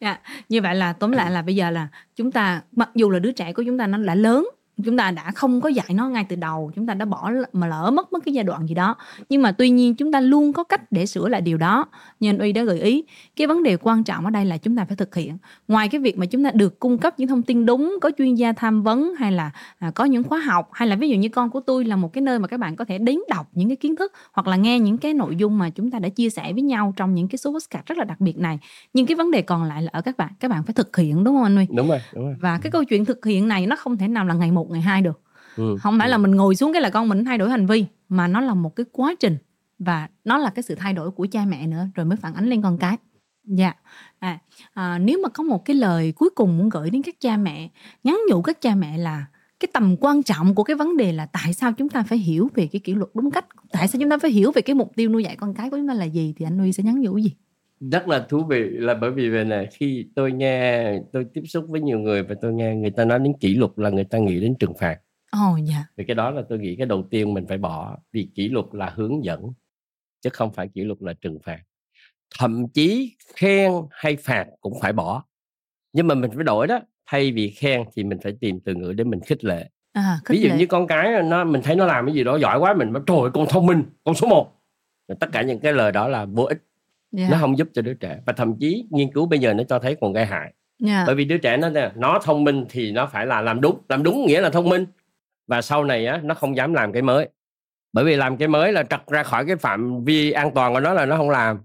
[0.01, 0.19] Dạ.
[0.49, 3.31] như vậy là tóm lại là bây giờ là chúng ta mặc dù là đứa
[3.31, 4.47] trẻ của chúng ta nó đã lớn
[4.85, 7.67] chúng ta đã không có dạy nó ngay từ đầu chúng ta đã bỏ mà
[7.67, 8.95] lỡ mất mất cái giai đoạn gì đó.
[9.29, 11.85] Nhưng mà tuy nhiên chúng ta luôn có cách để sửa lại điều đó
[12.19, 13.03] như anh uy đã gợi ý.
[13.35, 15.37] Cái vấn đề quan trọng ở đây là chúng ta phải thực hiện.
[15.67, 18.35] Ngoài cái việc mà chúng ta được cung cấp những thông tin đúng có chuyên
[18.35, 21.29] gia tham vấn hay là à, có những khóa học hay là ví dụ như
[21.29, 23.69] con của tôi là một cái nơi mà các bạn có thể đến đọc những
[23.69, 26.29] cái kiến thức hoặc là nghe những cái nội dung mà chúng ta đã chia
[26.29, 28.59] sẻ với nhau trong những cái số podcast rất là đặc biệt này.
[28.93, 31.23] Nhưng cái vấn đề còn lại là ở các bạn các bạn phải thực hiện
[31.23, 31.67] đúng không anh uy?
[31.69, 32.35] Đúng rồi đúng rồi.
[32.39, 34.81] Và cái câu chuyện thực hiện này nó không thể nào là ngày một ngày
[34.81, 35.21] hai được
[35.55, 35.77] ừ.
[35.79, 36.11] không phải ừ.
[36.11, 38.53] là mình ngồi xuống cái là con mình thay đổi hành vi mà nó là
[38.53, 39.37] một cái quá trình
[39.79, 42.49] và nó là cái sự thay đổi của cha mẹ nữa rồi mới phản ánh
[42.49, 42.97] lên con cái
[43.43, 43.77] dạ yeah.
[44.19, 44.39] à,
[44.73, 47.69] à, nếu mà có một cái lời cuối cùng muốn gửi đến các cha mẹ
[48.03, 49.25] nhắn nhủ các cha mẹ là
[49.59, 52.49] cái tầm quan trọng của cái vấn đề là tại sao chúng ta phải hiểu
[52.55, 54.91] về cái kỷ luật đúng cách tại sao chúng ta phải hiểu về cái mục
[54.95, 57.01] tiêu nuôi dạy con cái của chúng ta là gì thì anh nuôi sẽ nhắn
[57.01, 57.35] nhủ gì
[57.79, 61.65] rất là thú vị là bởi vì về này khi tôi nghe tôi tiếp xúc
[61.69, 64.17] với nhiều người và tôi nghe người ta nói đến kỷ luật là người ta
[64.17, 64.99] nghĩ đến trừng phạt.
[65.31, 65.85] Ồ oh, dạ.
[65.97, 68.65] Vì cái đó là tôi nghĩ cái đầu tiên mình phải bỏ vì kỷ luật
[68.71, 69.41] là hướng dẫn
[70.21, 71.59] chứ không phải kỷ luật là trừng phạt.
[72.39, 75.23] Thậm chí khen hay phạt cũng phải bỏ.
[75.93, 78.93] Nhưng mà mình phải đổi đó thay vì khen thì mình phải tìm từ ngữ
[78.93, 79.69] để mình khích lệ.
[79.93, 80.55] À, khích ví dụ lệ.
[80.57, 83.03] như con cái nó mình thấy nó làm cái gì đó giỏi quá mình nói
[83.07, 84.55] trời con thông minh con số 1
[85.19, 86.68] tất cả những cái lời đó là vô ích
[87.17, 87.31] yeah.
[87.31, 88.19] nó không giúp cho đứa trẻ.
[88.25, 90.53] Và thậm chí nghiên cứu bây giờ nó cho thấy còn gây hại.
[90.85, 91.03] Yeah.
[91.07, 93.81] bởi vì đứa trẻ nó nó thông minh thì nó phải là làm đúng.
[93.89, 94.85] Làm đúng nghĩa là thông minh.
[95.47, 97.29] Và sau này á nó không dám làm cái mới.
[97.93, 100.79] Bởi vì làm cái mới là trật ra khỏi cái phạm vi an toàn của
[100.79, 101.59] nó là nó không làm.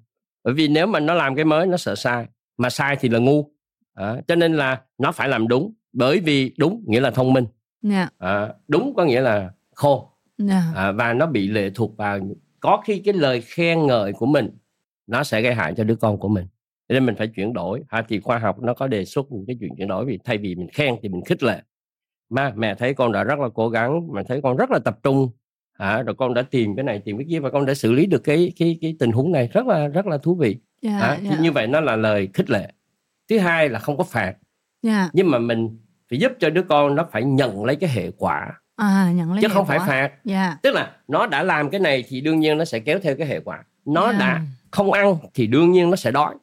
[0.45, 2.27] Bởi vì nếu mà nó làm cái mới nó sợ sai.
[2.59, 3.51] Mà sai thì là ngu.
[3.95, 5.75] À, cho nên là nó phải làm đúng.
[5.93, 7.47] Bởi vì đúng nghĩa là thông minh.
[7.91, 8.13] Yeah.
[8.19, 10.11] à, đúng có nghĩa là khô
[10.49, 10.63] yeah.
[10.75, 12.19] à, và nó bị lệ thuộc vào
[12.61, 14.51] có khi cái lời khen ngợi của mình
[15.07, 16.47] nó sẽ gây hại cho đứa con của mình
[16.89, 19.57] nên mình phải chuyển đổi ha thì khoa học nó có đề xuất những cái
[19.61, 21.63] chuyện chuyển đổi vì thay vì mình khen thì mình khích lệ
[22.31, 24.99] mà mẹ thấy con đã rất là cố gắng mẹ thấy con rất là tập
[25.03, 25.31] trung
[25.79, 28.07] à, rồi con đã tìm cái này tìm cái kia và con đã xử lý
[28.07, 31.19] được cái cái cái tình huống này rất là rất là thú vị yeah, à,
[31.25, 31.41] yeah.
[31.41, 32.73] như vậy nó là lời khích lệ
[33.31, 34.35] thứ hai là không có phạt
[34.87, 35.11] yeah.
[35.13, 35.79] nhưng mà mình
[36.11, 39.43] phải giúp cho đứa con nó phải nhận lấy cái hệ quả à, nhận lấy
[39.43, 39.79] chứ không quả.
[39.79, 40.63] phải phạt yeah.
[40.63, 43.27] tức là nó đã làm cái này thì đương nhiên nó sẽ kéo theo cái
[43.27, 44.19] hệ quả nó yeah.
[44.19, 44.43] đã
[44.75, 46.35] không ăn thì đương nhiên nó sẽ đói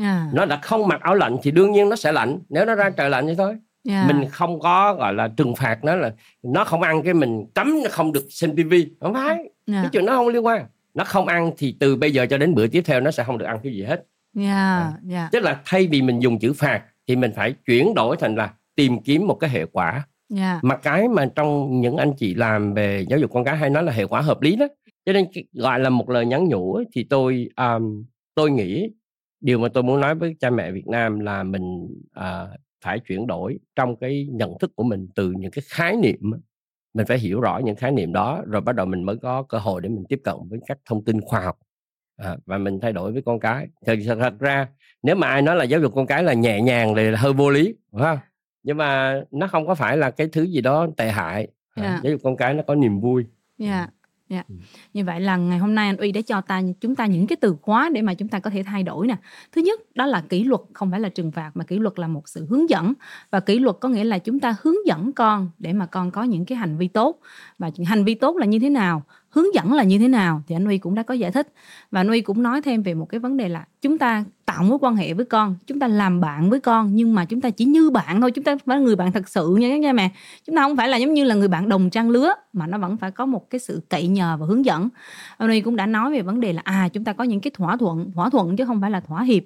[0.00, 0.34] yeah.
[0.34, 2.90] nó đã không mặc áo lạnh thì đương nhiên nó sẽ lạnh nếu nó ra
[2.90, 3.56] trời lạnh vậy thôi
[3.88, 4.06] yeah.
[4.06, 6.12] mình không có gọi là trừng phạt nó là
[6.42, 9.48] nó không ăn cái mình cấm nó không được xem tivi không phải yeah.
[9.66, 12.54] cái chuyện nó không liên quan nó không ăn thì từ bây giờ cho đến
[12.54, 14.04] bữa tiếp theo nó sẽ không được ăn cái gì hết
[14.38, 14.92] yeah, à.
[15.10, 15.32] yeah.
[15.32, 18.52] tức là thay vì mình dùng chữ phạt thì mình phải chuyển đổi thành là
[18.74, 20.04] tìm kiếm một cái hệ quả
[20.36, 20.64] yeah.
[20.64, 23.82] mà cái mà trong những anh chị làm về giáo dục con cái hay nói
[23.82, 24.66] là hệ quả hợp lý đó
[25.06, 28.90] cho nên gọi là một lời nhắn nhủ ấy, thì tôi um, tôi nghĩ
[29.40, 31.88] điều mà tôi muốn nói với cha mẹ Việt Nam là mình
[32.18, 36.32] uh, phải chuyển đổi trong cái nhận thức của mình từ những cái khái niệm
[36.94, 39.58] mình phải hiểu rõ những khái niệm đó rồi bắt đầu mình mới có cơ
[39.58, 41.58] hội để mình tiếp cận với các thông tin khoa học
[42.16, 44.68] à, và mình thay đổi với con cái thật, thật ra
[45.02, 47.32] nếu mà ai nói là giáo dục con cái là nhẹ nhàng thì là hơi
[47.32, 48.18] vô lý phải không
[48.62, 52.02] nhưng mà nó không có phải là cái thứ gì đó tệ hại à, yeah.
[52.02, 53.24] giáo dục con cái nó có niềm vui
[53.58, 53.90] yeah.
[54.32, 54.48] Yeah.
[54.48, 54.54] Ừ.
[54.94, 57.36] Như vậy là ngày hôm nay anh Uy đã cho ta chúng ta những cái
[57.36, 59.16] từ khóa để mà chúng ta có thể thay đổi nè.
[59.52, 62.08] Thứ nhất đó là kỷ luật không phải là trừng phạt mà kỷ luật là
[62.08, 62.92] một sự hướng dẫn
[63.30, 66.22] và kỷ luật có nghĩa là chúng ta hướng dẫn con để mà con có
[66.22, 67.18] những cái hành vi tốt
[67.58, 70.56] và hành vi tốt là như thế nào hướng dẫn là như thế nào, thì
[70.56, 71.52] anh Huy cũng đã có giải thích.
[71.90, 74.62] Và anh Huy cũng nói thêm về một cái vấn đề là chúng ta tạo
[74.62, 77.50] mối quan hệ với con, chúng ta làm bạn với con, nhưng mà chúng ta
[77.50, 79.92] chỉ như bạn thôi, chúng ta phải là người bạn thật sự nha các cha
[79.92, 80.10] mẹ.
[80.46, 82.78] Chúng ta không phải là giống như là người bạn đồng trang lứa, mà nó
[82.78, 84.88] vẫn phải có một cái sự cậy nhờ và hướng dẫn.
[85.38, 87.50] Anh Huy cũng đã nói về vấn đề là à chúng ta có những cái
[87.50, 89.42] thỏa thuận thỏa thuận chứ không phải là thỏa hiệp.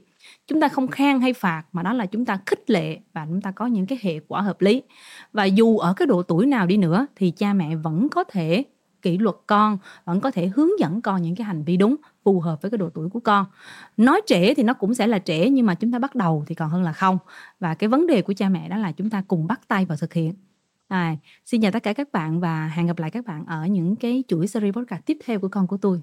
[0.46, 3.40] Chúng ta không khen hay phạt, mà đó là chúng ta khích lệ và chúng
[3.40, 4.82] ta có những cái hệ quả hợp lý.
[5.32, 8.64] Và dù ở cái độ tuổi nào đi nữa, thì cha mẹ vẫn có thể
[9.04, 12.40] kỷ luật con vẫn có thể hướng dẫn con những cái hành vi đúng phù
[12.40, 13.46] hợp với cái độ tuổi của con.
[13.96, 16.54] Nói trễ thì nó cũng sẽ là trễ nhưng mà chúng ta bắt đầu thì
[16.54, 17.18] còn hơn là không.
[17.60, 19.98] Và cái vấn đề của cha mẹ đó là chúng ta cùng bắt tay vào
[19.98, 20.34] thực hiện.
[20.88, 23.96] À, xin chào tất cả các bạn và hẹn gặp lại các bạn ở những
[23.96, 26.02] cái chuỗi series podcast tiếp theo của con của tôi.